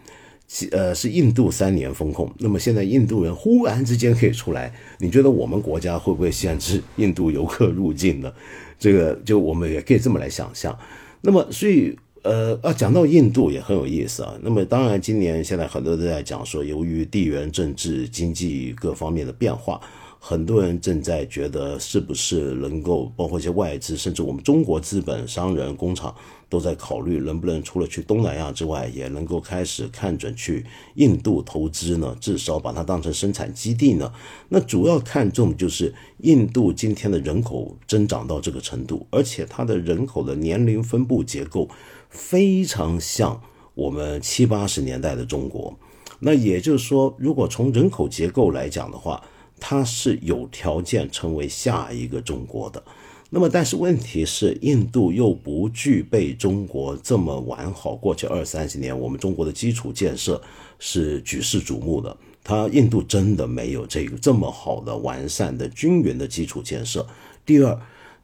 [0.71, 8.33] 呃，是印度三年封控，那么现在印度人忽然之间可以出来，你觉得我们国家会不会限制印度游客入境呢？
[8.79, 10.77] 这个就我们也可以这么来想象。
[11.23, 14.35] 那么，所以呃啊，讲到印度也很有意思啊。
[14.43, 19.81] 那么，当然今年现在很多都在讲说，由于地缘政治、经济各方面的变化。
[20.19, 26.13] 很多人正在觉得，是不是能够包括一些外资，甚至我们中国资本、商人、工厂
[26.49, 32.17] 都在考虑，能不能除了去东南亚之外，也能够开始看准去印度投资呢？
[32.21, 34.13] 至少把它当成生产基地呢？
[34.49, 41.69] 那主要看重就是印度今天的人口增长到这个程度，而且它的人口的年龄分布结构
[42.11, 43.41] 非常像
[43.75, 45.79] 我们七八十年代的中国。
[46.19, 49.23] 那也就是说，如果从人口结构来讲的话，
[49.59, 52.83] 它是有条件成为下一个中国的，
[53.31, 57.95] 那么但是问题是，印度又不具备中国这么完好。
[57.95, 60.41] 过去二三十年，我们中国的基础建设
[60.79, 67.07] 是举世瞩目的，它印度真的没有这个这么好的完善的均匀的基础建设。
[67.45, 67.79] 第二。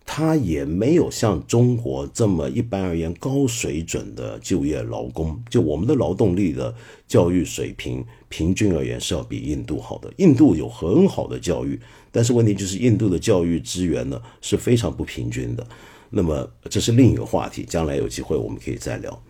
[0.04, 6.74] 它也没有像中国这么一般而言高水准的就业劳工，就我们的劳动力的
[7.06, 10.12] 教育水平，平均而言是要比印度好的。
[10.18, 15.66] 印度有很好的教育，但是问题就是印度的教育资源呢是非常不平均的。
[16.10, 19.22] 那么这是另一个话题，将来有机会我们可以再聊。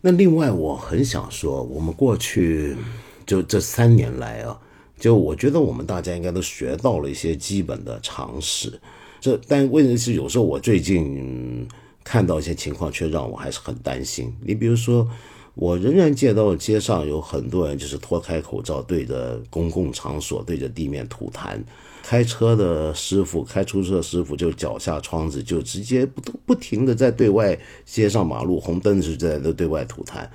[0.00, 2.76] 那另外我很想说，我们过去
[3.24, 4.60] 就这三年来啊，
[4.98, 8.78] 就我觉得我们大家应该都学到了一些基本的常识。
[9.20, 11.66] 这，但问题是，有时候我最近
[12.04, 14.32] 看到一些情况，却让我还是很担心。
[14.44, 15.08] 你比如说，
[15.54, 21.58] 我仍然见到街上有很多人就是脱开口罩，对着公共场所、对着地面吐痰。
[22.02, 30.26] 开车的师傅、开出租车师傅就脚下窗子，就直接不不停的在对外街上马路红灯时在在对外吐痰。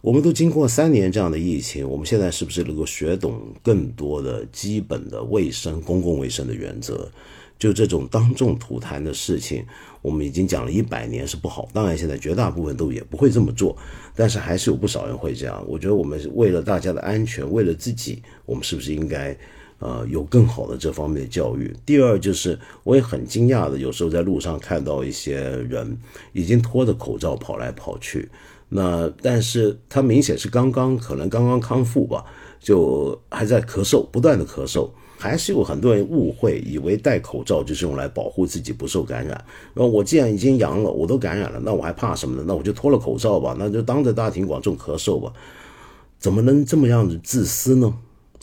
[0.00, 7.10] 我们都经过三年这样的疫情，我们现在是不是能够学懂更多的基本的卫生、公共卫生的原则？
[7.62, 9.64] 就这种当众吐痰的事情，
[10.00, 11.68] 我们已经讲了一百年是不好。
[11.72, 13.76] 当然，现在绝大部分都也不会这么做，
[14.16, 15.64] 但是还是有不少人会这样。
[15.68, 19.38] 我觉得我们为了大家的安全，为了自己，我们是不是应该，
[19.78, 21.72] 呃，有更好的这方面的教育？
[21.86, 25.96] 第二，就是我也很惊讶的，有时候在路上看到一些人
[26.32, 28.28] 已经脱着口罩跑来跑去，
[28.70, 32.24] 那但是他明显是刚刚可能刚刚康复吧，
[32.58, 34.90] 就还在咳嗽，不断的咳嗽。
[35.22, 39.32] 还是有很多人误会，以为戴口罩就是用来保护自己不受感染。
[39.72, 42.42] 然后我既然已经阳了，我都感染了，那我还怕什么呢？
[42.44, 45.32] 那我就脱了口罩吧，那就当着大庭广众咳嗽吧。
[46.18, 47.94] 怎么能这么样子自私呢？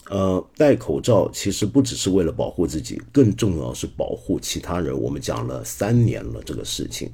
[0.08, 4.98] 呃，戴口罩其实不只是为了保护自己，更重要是保护其他人。
[4.98, 7.10] 我们讲了三年了这个事情，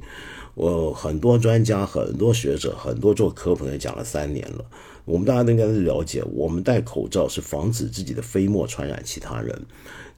[0.56, 4.64] 我很多专家、很多学者、很多做科普的讲了三年了。
[5.04, 9.54] 我们大家都应该是了解，我们戴口罩是防止自己的飞沫传染其他人。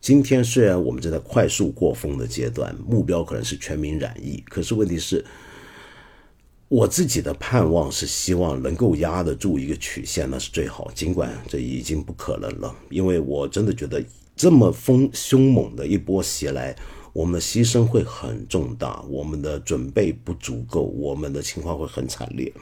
[0.01, 5.25] 今天虽然我们正在快速过风的阶段，目标可能是全民染疫，可是问题是，
[6.69, 10.89] 我自己的盼望是希望能够压得住一个曲线，那是最好。
[10.95, 14.01] 尽管这已经不可能了，因为我真的觉得
[14.37, 16.77] 这么风凶猛的一波袭来，
[17.19, 22.53] 我们的牺牲会很重大，我们的准备不足够，我们的情况会很惨烈。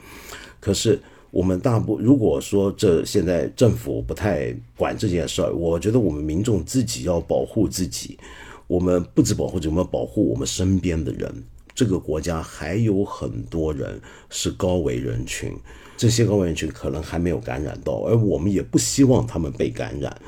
[0.59, 0.99] 可是。
[1.29, 8.17] 我们大部如果说这现在政府不太管这件事儿，我觉得我们民众自己要保护自己。
[8.65, 11.43] 我们不止保护自己，我们保护我们身边的人。
[11.75, 15.51] 这个国家还有很多人是高危人群，
[15.97, 20.19] 这些高危人群可能还没有感染到，而我们也不希望他们被感染。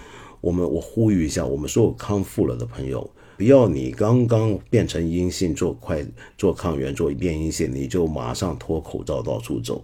[0.41, 3.09] 我们我呼吁一下，我们所有康复了的朋友，
[3.39, 6.05] 不要你刚刚变成阴性做快
[6.37, 9.81] 做抗原做变阴性，你就马上脱口罩到处走。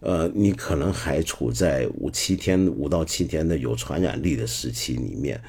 [0.00, 5.40] 呃，你可能还处在五七天、五到七天的有传染力的时期里面，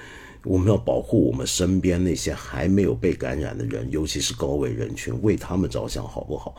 [0.44, 6.54] 我们要保护我们身边那些还没有被感染的人，尤其是高危人群，为他们着想，好不好？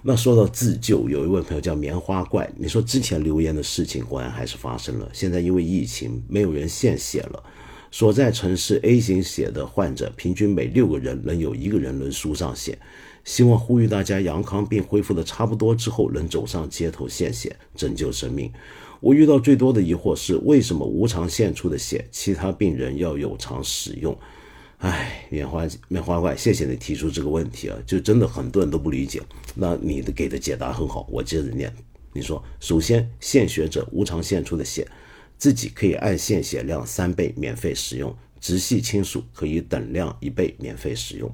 [0.00, 7.44] 那说到自救，有一位朋友叫棉花怪，你说之前留言的事情果然还是发生了，现在因为疫情没有人献血了，
[7.98, 12.78] 所在城市 A 型血的患者平均每六个人能有一个人能输上血。
[13.24, 18.52] 希望呼吁大家，阳康并恢复的差不多之后，能走上街头献血，拯救生命。
[19.00, 24.14] 我遇到最多的疑惑是，为什么无偿献出的血，其他病人要有偿使用？
[24.76, 29.22] 唉，棉花棉花怪，谢谢你提出这个问题啊，就真的很多人都不理解。
[29.54, 31.74] 那你的给的解答很好，我接着念。
[32.12, 34.86] 你说，首先，献血者无偿献出的血，
[35.38, 41.30] 自己可以按献血量三倍免费使用，直系亲属可以等量一倍免费使用。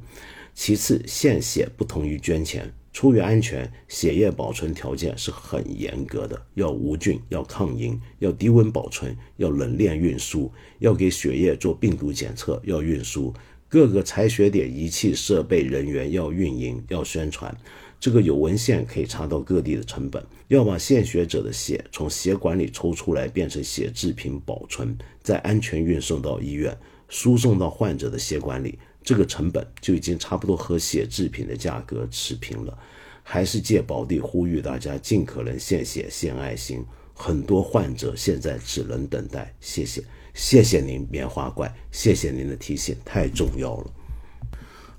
[0.55, 13.33] 其次，献血不同于捐钱，出于安全，血液保存条件是很严格的，要无菌，要抗凝，要低温保存，要冷链运输，要给血液做病毒检测，要运输
[13.67, 17.57] 各个采血点仪器设备人员要运营，要宣传。
[18.03, 26.77] 这个有文献可以查到各地的成本，要把献血者的血从血管里抽出来变成血制品保存，再安全运送到医院，
[27.09, 32.77] 输送到患者的血管里，这个成本就已经差不多和血制品的价格持平了。
[33.23, 36.85] 还是借宝地呼吁大家尽可能献血献爱心，
[37.15, 39.55] 很多患者现在只能等待。
[39.61, 40.03] 谢谢，
[40.35, 44.02] 谢谢您棉花怪，谢谢您的提醒，太重要了。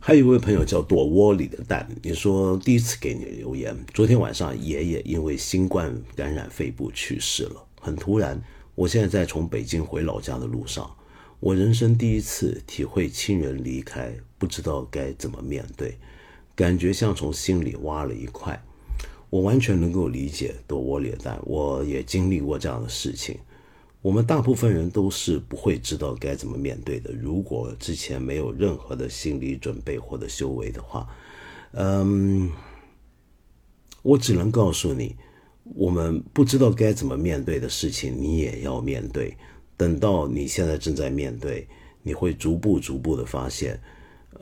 [0.06, 8.38] 还有一位朋友叫躲窝里的蛋，你说第一次给你留言，昨天晚上爷爷因为新冠感染肺部去世了，很突然。
[8.76, 10.94] 我现在在从北京回老家的路上，
[11.40, 15.98] 我人生第一次体会亲人离开，不知道该怎么面对。
[16.54, 18.62] 感觉像从心里挖了一块，
[19.30, 23.38] 我完全能够理解躲窝里的蛋，我也经历过这样的事情。
[24.04, 27.14] 我们大部分人都是不会知道该怎么面对的。
[27.14, 31.08] 如果之前没有任何的心理准备或者修为的话，
[31.72, 32.52] 嗯，
[34.02, 35.16] 我只能告诉你，
[35.64, 39.38] 我们不知道该怎么面对的事情，你也要面对。
[39.78, 41.66] 等到你现在正在面对，
[42.02, 43.80] 你会逐步逐步的发现。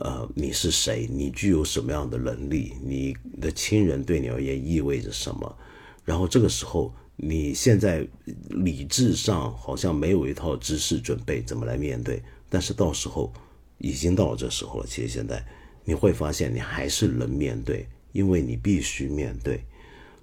[0.00, 1.06] 呃，你是谁？
[1.08, 2.72] 你具有什么样的能力？
[2.82, 5.56] 你的亲人对你而言意味着什么？
[6.04, 8.06] 然后这个时候，你现在
[8.50, 13.32] 理智上好像没有一套知识准备怎么来面对，但是到时候
[13.78, 14.86] 已经到了这时候了。
[14.86, 15.44] 其实现在
[15.84, 19.62] 你会发现，你还是能面对，因为你必须面对。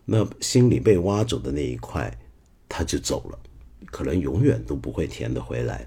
[0.05, 2.11] 那心里被挖走的那一块，
[2.67, 3.39] 他就走了，
[3.85, 5.85] 可能永远都不会填得回来。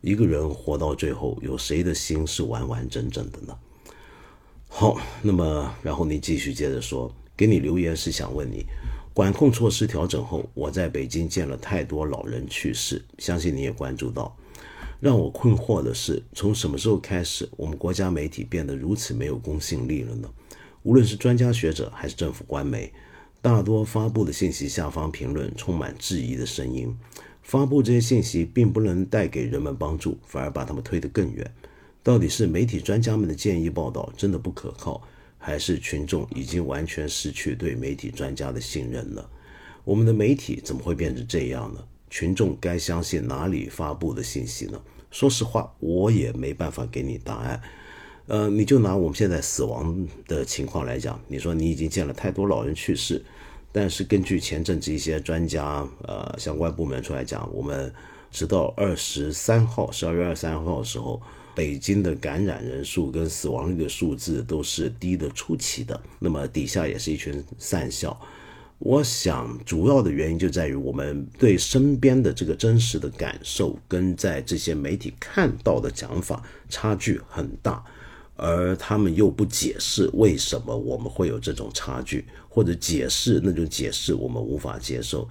[0.00, 3.58] 一个人活到最后，有谁的心是完完整整的呢？
[4.68, 8.64] 好，那么然后你继续接着说，给你留言是想问你，
[9.16, 14.36] 管控措施调整后，我在北京见了太多老人去世，相信你也关注到。
[15.00, 20.28] 让我困惑的是，从什么时候开始，我们国家媒体变得如此没有公信力了呢？
[20.82, 22.92] 无论是专家学者还是政府官媒，
[23.40, 26.94] 大多发布的信息下方评论充满质疑的声音。
[27.42, 31.50] 发布这些信息并不能带给人们帮助，反而把他们推得更远。
[32.02, 35.00] 到底是媒体专家们的建议报道真的不可靠，
[35.46, 39.30] 还是群众已经完全失去对媒体专家的信任了？
[39.84, 41.80] 我们的媒体怎么会变成这样呢？
[42.10, 44.82] 群众该相信哪里发布的信息呢？
[45.12, 47.62] 说实话，我也没办法给你答案。
[48.26, 53.24] 呃，你就拿我们现在死亡的情况来讲，你说你已经见了太多老人去世。
[53.70, 57.94] 但是根据前阵子一些专家呃相关部门出来讲，我们
[58.32, 61.22] 直到二十三号，十二月二十三号的时候，
[61.56, 65.98] 北京的感染人数跟死亡率的数字都是低的出奇的。
[66.20, 68.16] 那么底下也是一群善笑。
[68.78, 77.82] 我想主要的原因就在于我们对身边的这个真实的感受跟在这些媒体看到的讲法差距很大。
[78.38, 85.26] 而他们又不解释为什么我们会有这种差距，或者解释那种解释我们无法接受。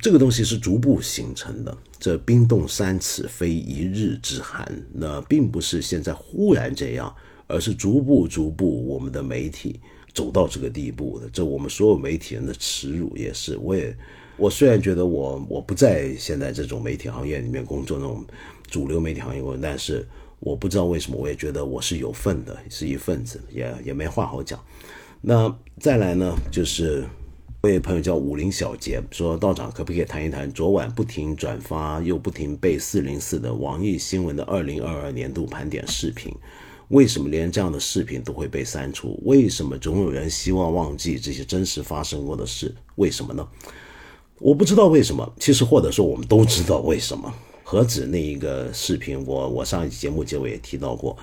[0.00, 7.14] 这个东西是逐步形成的，这冰冻三尺非一日之寒，那并不是现在忽然这样，
[7.46, 9.80] 而是逐步逐步我们的媒体
[10.14, 11.28] 走到这个地步的。
[11.32, 13.56] 这我们所有媒体人的耻辱也是。
[13.56, 13.96] 我也，
[14.36, 18.24] 我虽然觉得我我不在现在这种媒体行业里面工作那种
[18.68, 20.06] 主流媒体行业工作，但是。
[20.38, 24.62] 我不知道为什么，我也觉得我是有份的，是一份子，也也没话好讲。
[25.22, 27.02] 那再来呢，就是
[27.66, 36.32] 这位朋友叫武林小杰，说道长可不可以谈一谈昨晚不停转发又不停被四零四的网易新闻的二零二二年度盘点视频？
[36.90, 39.20] 为什么连这样的视频都会被删除？
[39.24, 42.72] 为什么总有人希望忘记这些真实发生过的事？
[42.94, 43.44] 为什么呢？
[44.38, 47.34] 我不知道为什么，其实或者说我们都知道为什么。
[47.64, 51.16] 何止那一个视频，我我上一期节目结尾也提到过，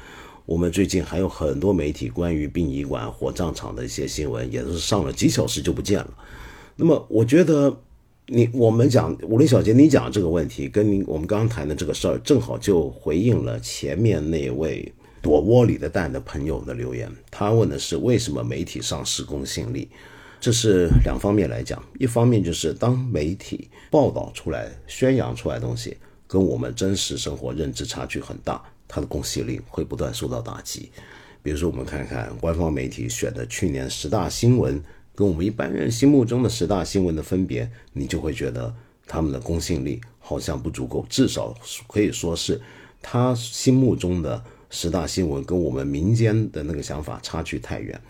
[0.45, 6.13] 我们最近还有很多媒体关于殡仪馆、火葬场的一些新闻，也是上了几小时就不见了。
[6.75, 7.73] 那么，我觉得
[8.27, 14.91] 你我们讲武林小杰，你讲这个问题，跟你我们刚刚谈的这个事儿，正好就回应了前面那位
[15.21, 17.09] 躲窝里的蛋的朋友的留言。
[17.31, 19.87] 他问的是为什么媒体丧失公信力？
[20.41, 25.95] 这是两方面来讲，一方面就是当媒体报道出来、宣扬出来的东西。
[26.25, 30.91] 跟我们真实生活认知差距很大，它的公信力会不断受到打击。
[31.41, 34.81] 比如说，我们看看官方媒体选的去年十大新闻，
[35.13, 38.73] 跟我们一般人心目中的十大新闻的分别，你就会觉得
[39.05, 41.05] 他们的公信力好像不足够。
[41.09, 41.53] 至少
[41.87, 42.61] 可以说是
[43.01, 48.01] 他心目中的十大新闻跟我们民间的那个想法差距太远。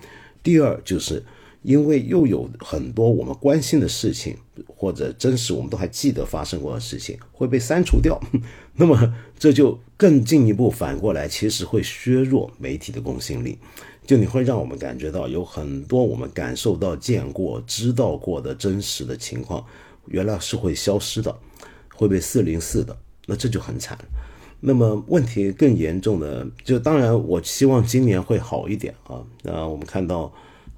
[0.44, 1.24] 第二就是
[1.64, 4.38] 因为又有很多我们关心的事情，
[4.68, 8.20] 或者真实我们都还记得发生过的事情会被删除掉，
[8.76, 13.58] 那么这就更进一步反过来，其实会削弱媒体的公信力。
[14.06, 19.66] 就你会让我们感觉到有很多我们感受到、见过、知道过的真实的情况，
[20.08, 21.34] 原来是会消失的，
[21.96, 23.98] 会被四零四的，那这就很惨。
[24.60, 29.24] 那么问题更严重的，就当然我希望今年会好一点啊。
[29.44, 30.30] 那我们看到。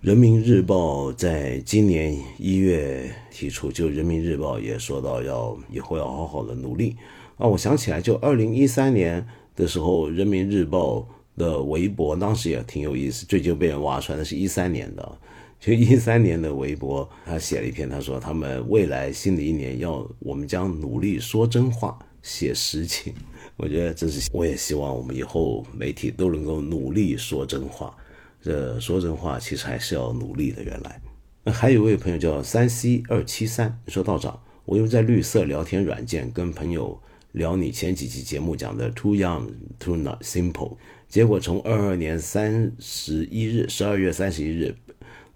[0.05, 6.95] 人民日报在今年一月提出，就人民日报也说到要以后要好好的努力
[7.37, 7.47] 啊！
[7.47, 9.25] 我想起来，就二零一三年
[9.55, 15.17] 的时候，人民日报的微博当时也挺有意思，最近被人挖出来，那是一三年的，
[15.59, 23.11] 就一三年的微博，他写了一篇，他说他们未来新的一年要我们将努力说真话、写实情。
[23.57, 27.97] 我觉得这是，我也希望我们以后媒体都能够努力说真话。
[28.45, 30.61] 这说真话，其实还是要努力的。
[30.61, 31.01] 原来，
[31.43, 39.47] 那还有一位朋友叫三 C 二七三，说道长，我用在绿色聊天软件跟朋友聊你前几期节目讲的 Too Young
[39.79, 40.77] Too Not Simple，
[41.09, 44.75] 结果从二二年三十一日，十二月三十一日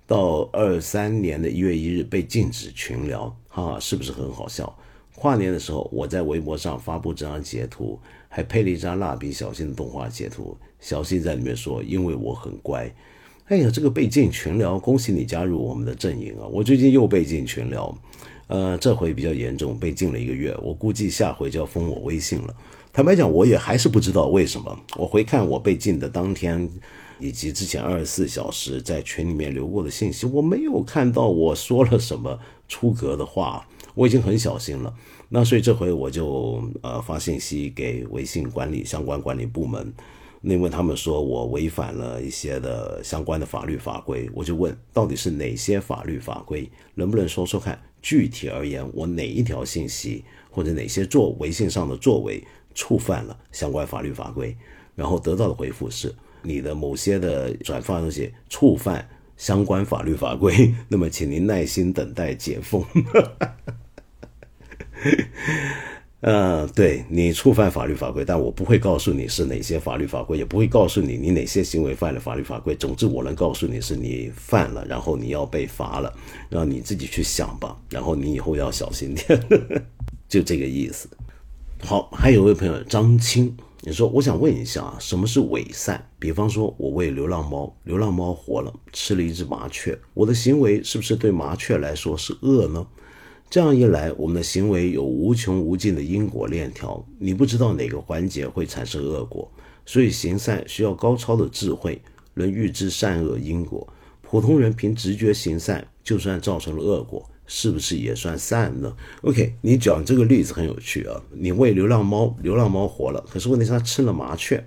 [0.05, 4.77] 到二三年的一月一日被禁止群聊，哈哈，是不是很好笑？
[5.15, 10.55] 跨年的时候，我在微博上发布这张截图，还配了一张蜡笔小新的动画截图。
[10.79, 12.93] 小新在里面说：“因为我很乖。”
[13.49, 16.45] 哎呀，这个被禁群聊，恭喜你加入我们的阵营啊！
[16.45, 17.97] 我最近又被禁群聊，
[18.45, 20.55] 呃，这回比较严重，被禁了一个月。
[20.61, 22.55] 我估计下回就要封我微信了。
[22.93, 24.79] 坦白讲，我也还是不知道为什么。
[24.97, 26.69] 我回看我被禁的当天，
[27.19, 33.67] 以及之前二十四小时在群里面留过的信息，我没有看到我说了什么出格的话。
[33.95, 34.93] 我已经很小心了。
[35.27, 39.91] 那所以这回我就呃发信息给微信管理相关管理部门。
[40.41, 47.81] 因为他们说我违反了一些的相关的法律法规，我就问到底是哪些法律法规，能不能说说看？
[48.01, 52.41] 具体而言，我哪一条信息或者哪些作微信上的作为
[52.73, 54.55] 触犯了相关法律法规？
[54.95, 62.85] 然后得到的回复是你的某些的转发东西触犯相关法律法规，那么 请您耐心等待解封。
[66.21, 72.75] 呃，对你触犯法律法规，但我不会告诉你是哪些法律法规，也不会告诉你你哪些行为犯了法律法规。
[72.75, 76.13] 总之，我能告诉你是你犯了，然后你要被罚了，
[76.49, 77.77] 让你自己去想吧。
[77.89, 79.39] 然后你以后要小心点，
[80.27, 81.07] 就这个意思。
[81.81, 86.05] 好，还有位朋友张青，你说我想问一下啊，什么是伪善？
[86.19, 92.85] 比方说，我喂流浪猫，流浪猫活了，吃了一只麻雀，我的行为是不是对麻雀来说是恶呢？
[93.49, 99.51] 这样一来，我们的行为有无穷无尽的因果链条，你不知道哪个环节会产生恶果，
[99.87, 101.99] 所以行善需要高超的智慧，
[102.35, 103.91] 能预知善恶因果。
[104.21, 114.63] 普通人凭直觉行善，就算造成了恶果，是不是也算善呢？OK，你讲这个例子很有趣啊，你喂流浪猫，流浪猫活了，可是问题是它吃了麻雀。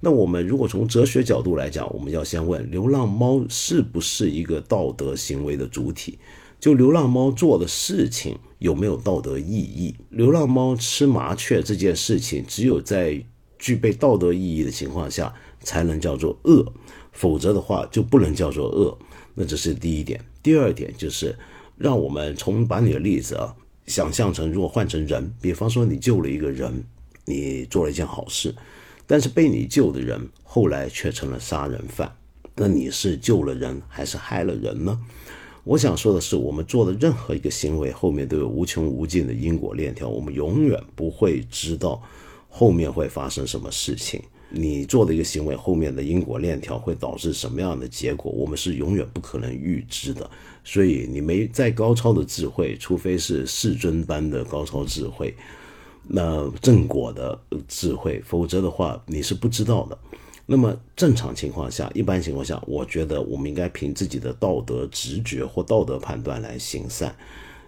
[0.00, 6.18] 那我们如果从哲学角度来讲，我们要先问：流浪猫是不是一个道德行为的主体？
[6.64, 9.94] 就流浪猫做的事情有没有道德意义？
[10.08, 13.22] 流浪猫吃麻雀这件事情，只有在
[13.58, 16.72] 具备道德意义的情况下，才能叫做恶，
[17.12, 18.96] 否则的话就不能叫做恶。
[19.34, 20.18] 那这是第一点。
[20.42, 21.36] 第二点就是，
[21.76, 23.54] 让我们从把你的例子啊
[23.86, 26.82] 想象成，如果换成人，比方说你救了一个人，
[27.26, 28.54] 你做了一件好事，
[29.06, 32.10] 但是被你救的人后来却成了杀人犯，
[32.56, 34.98] 那你是救了人还是害了人呢？
[35.64, 42.02] 我想说的是，我们做的任何一个行为后面都有无穷无尽的因果链条，我们永远不会知道
[42.50, 44.22] 后面会发生什么事情。
[44.50, 50.30] 你做的一个行为后面的因果链条会导致什么样的结果，我们是永远不可能预知的。
[50.62, 55.34] 所以，你没再高超的智慧，除非是世尊般的高超智慧，
[56.06, 57.36] 那正果的
[57.66, 59.98] 智慧，否则的话，你是不知道的。
[60.46, 67.16] 那么正常情况下，一般情况下，我觉得我们应该凭自己的道德直觉或道德判断来行善。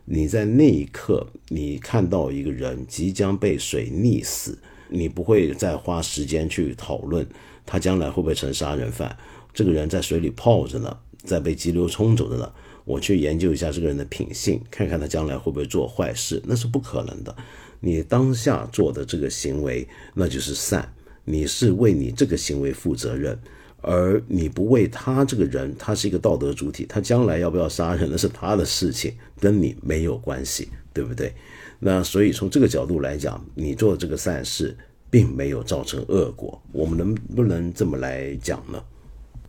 [0.05, 4.59] 你在那一刻，你看到一个人即将被水溺死，
[4.89, 7.27] 你不会再花时间去讨论
[7.65, 9.17] 他将来会不会成杀人犯。
[9.53, 12.53] 这个人在水里泡着呢，在被急流冲走的呢，
[12.85, 17.35] 我去研究一下这个人的品性，看看他将来会不会做坏事，那是不可能的。
[17.81, 20.93] 你当下做的这个行为，那就是善。
[21.27, 23.39] 你是为你这个行为负责任，
[23.83, 31.35] 而你不为他这个人，他是一个道德主体，他将来要不要杀人那是他的事情，跟你没有关系，对不对？
[31.79, 34.75] 那所以从这个角度来讲，你做的这个善事
[35.11, 38.83] 并没有造成恶果，我们能不能这么来讲呢？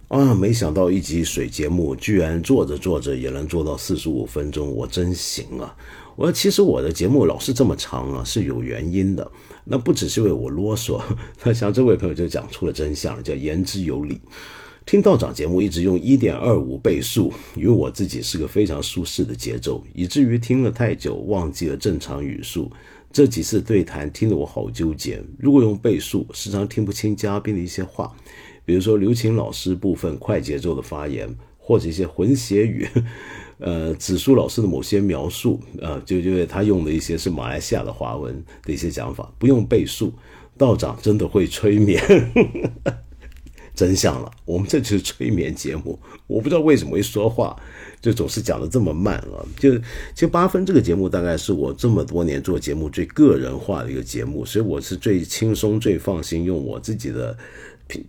[0.07, 5.75] 啊，没想到一集水节目居然做着做着也能做到四十五分钟，我真行啊！
[6.15, 9.31] 我其实我的节目老是这么长啊，是有原因的。
[9.69, 11.01] 那不只是为我啰嗦，
[11.43, 14.19] 那像这位朋友就讲出了真相，叫言之有理。
[14.85, 22.71] 听道长节目一直用一点二五倍速，因为我自己是个非常舒适的节奏，以至于听了太久忘记了正常语速。
[23.11, 25.21] 这几次对谈听得我好纠结。
[25.37, 28.15] 如果用倍速，时常听不清嘉宾的一些话。
[28.63, 32.87] 比如说刘琴老师部分快节奏的发言，或者一些混血语，
[33.59, 40.13] 呃，子书老师的某些描述，呃，就因为他用的一些是马来西亚的华文的一些讲法，不用背书，
[40.57, 41.99] 道长真的会催眠，
[43.73, 47.55] 真相了，我们这就是催眠节目，我不知道为什么会说话，
[47.99, 57.35] 就总是讲的这么慢啊，就其实八分这个节目大概是我这么多年做节目最个人化的一个节目，所以我是最轻松、最放心用我自己的。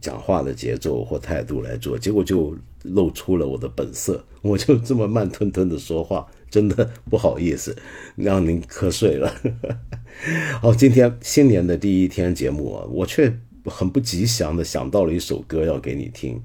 [0.01, 7.76] 讲话的节奏或态度来做，结果就露出了我的本色，我就这么慢吞吞的说话，真的不好意思
[8.16, 9.34] 让您瞌睡了。
[10.62, 13.32] 好，今天新年的第一天节目啊，我却
[13.64, 16.40] 很不吉祥的想到了一首歌要给你听，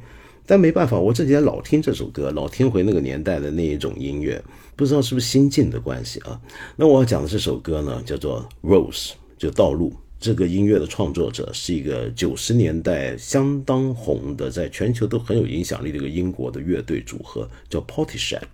[0.45, 4.43] 但没办法，我这几天老听这首歌，老听回那个年代的那一种音乐，
[4.75, 6.39] 不知道是不是心境的关系啊？
[6.75, 9.93] 那我要讲的这首歌呢，叫做《Rose》，就道路。
[10.23, 18.47] 这个音乐的创作者是一个九十年代相当红的，在全球都很有影响力的一个英国的乐队组合，叫 Portishead。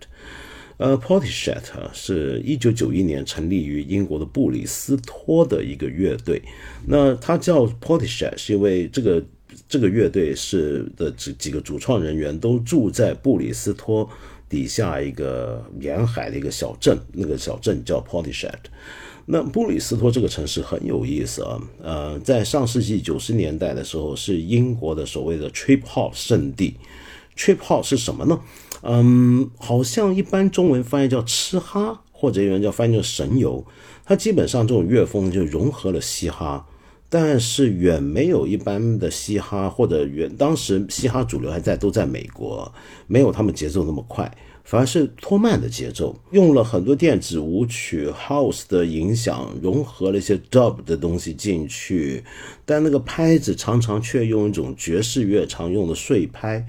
[0.78, 1.62] 呃，Portishead
[1.92, 6.42] 是一九九一年成立于英国的布里斯托的一个乐队。
[6.88, 9.24] 那它叫 Portishead，是因为这个
[9.68, 14.10] 这个乐队是的几几个主创人员都住在布里斯托
[14.48, 18.58] 底下一个沿海的一个小镇，那个小镇叫 Portishead。
[19.32, 26.74] 那布里斯托这个城市很有意思啊，呃，在上世纪九十年代的时候，是英国的所谓的 trip hop 圣地。
[27.36, 28.40] trip hop 是什么呢？
[28.82, 33.64] 嗯，好像一般中文翻译叫吃哈，或者有人叫翻译叫神游。
[34.04, 36.66] 它基本上这种乐风就融合了嘻哈，
[37.08, 42.72] 但是远没有一般的嘻哈或者远当时嘻哈主流还在都在美国，
[43.06, 44.28] 没有他们节奏那么快。
[44.70, 52.22] 反而是拖慢的节奏，用了很多电子舞曲、house 的影响，融合了一些 dub 的东西进去，
[52.64, 56.64] 但那个拍子常常却用一种爵士乐常用的碎拍，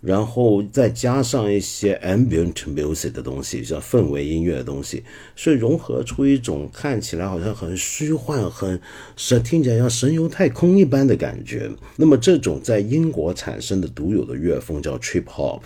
[0.00, 5.02] 然后再加上一些 ambient music 的东西，像氛围音乐的东西，
[5.34, 8.80] 所以融合出一种看起来好像很虚幻、很
[9.16, 11.68] 神，听起来像神游太空一般的感觉。
[11.96, 15.62] 那么这种在英国产生的独有的乐风叫 trip hop。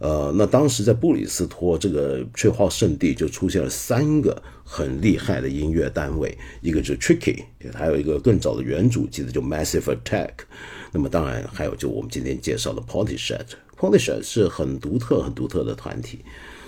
[0.00, 7.44] 呃，那当时在布里斯托这个吹号圣地就出现了三个很厉害的音乐单位，一个就 Tricky，
[7.74, 10.30] 还有一个更早的原主记得就 Massive Attack，
[10.90, 16.20] 那么当然还有就我们今天介绍的 Portishead，Portishead 是很独特很独特的团体，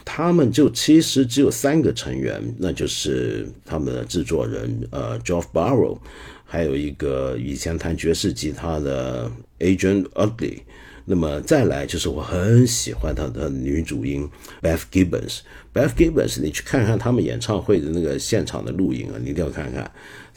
[0.04, 5.96] 他们就其实只有三个成员，那就是他们的制作人呃 Geoff Barrow，
[6.44, 10.58] 还有一个以前弹爵士吉他的 Agent Ugly。
[11.04, 14.28] 那么再来就是我很喜欢他的女主音
[14.60, 15.40] Beth Gibbons。
[15.74, 19.90] Beth Gibbons，你去看看他们演唱会的那个现场的录音啊，你一定要看看。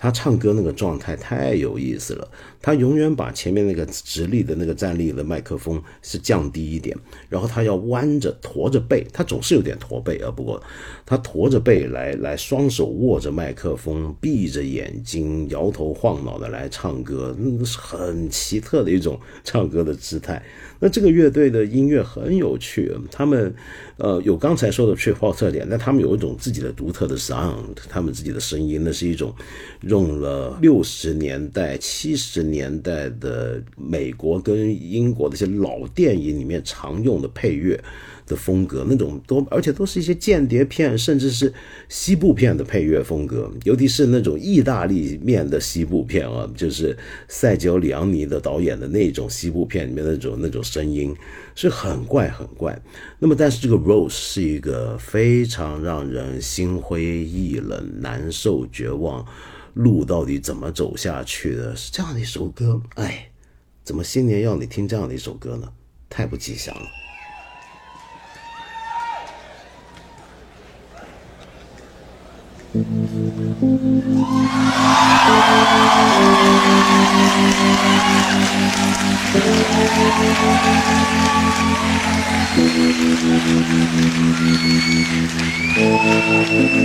[0.06, 2.28] 他唱歌那个状态太有意思了，
[2.62, 6.96] 他永远把前面那个直立的那个站立的麦克风是降低一点，
[7.28, 10.30] 然后他要弯着驼着背，他总是有点驼背啊。
[10.30, 10.62] 不过
[11.08, 20.40] 他驼着背来来，双手握着麦克风，闭着眼睛，摇头晃脑的来唱歌，那是很奇特的一种唱歌的姿态。
[20.86, 23.52] 那这个乐队的音乐很有趣，他们
[23.98, 29.34] 呃有刚才说的 trip hop 特点，但他们有一种自己的独特的 sound，他们自己的声音那是一种。
[29.82, 37.80] 用了六十年代、七十年代的美国跟英国的一些老电影里面常用的配乐
[38.26, 41.54] 的风格，那种都而且都是一些间谍片，甚至是
[41.90, 46.98] 西部片的配乐风格，尤其是那种意大利面的西部片啊，就是
[47.28, 51.16] 塞吉奥·里昂尼的导演的那种西部片里面那种那种声音，
[51.56, 52.82] 是很怪很怪。
[53.20, 59.26] 那么，但是这个 Rose 是一个非常让人心灰意冷、难受、绝望。
[59.76, 61.76] 路到底怎么走下去的？
[61.76, 63.30] 是这样的一首歌，哎，
[63.84, 65.68] 怎么新年要你听这样的一首歌呢？
[66.10, 67.05] 太不吉祥了。
[86.56, 86.85] Thank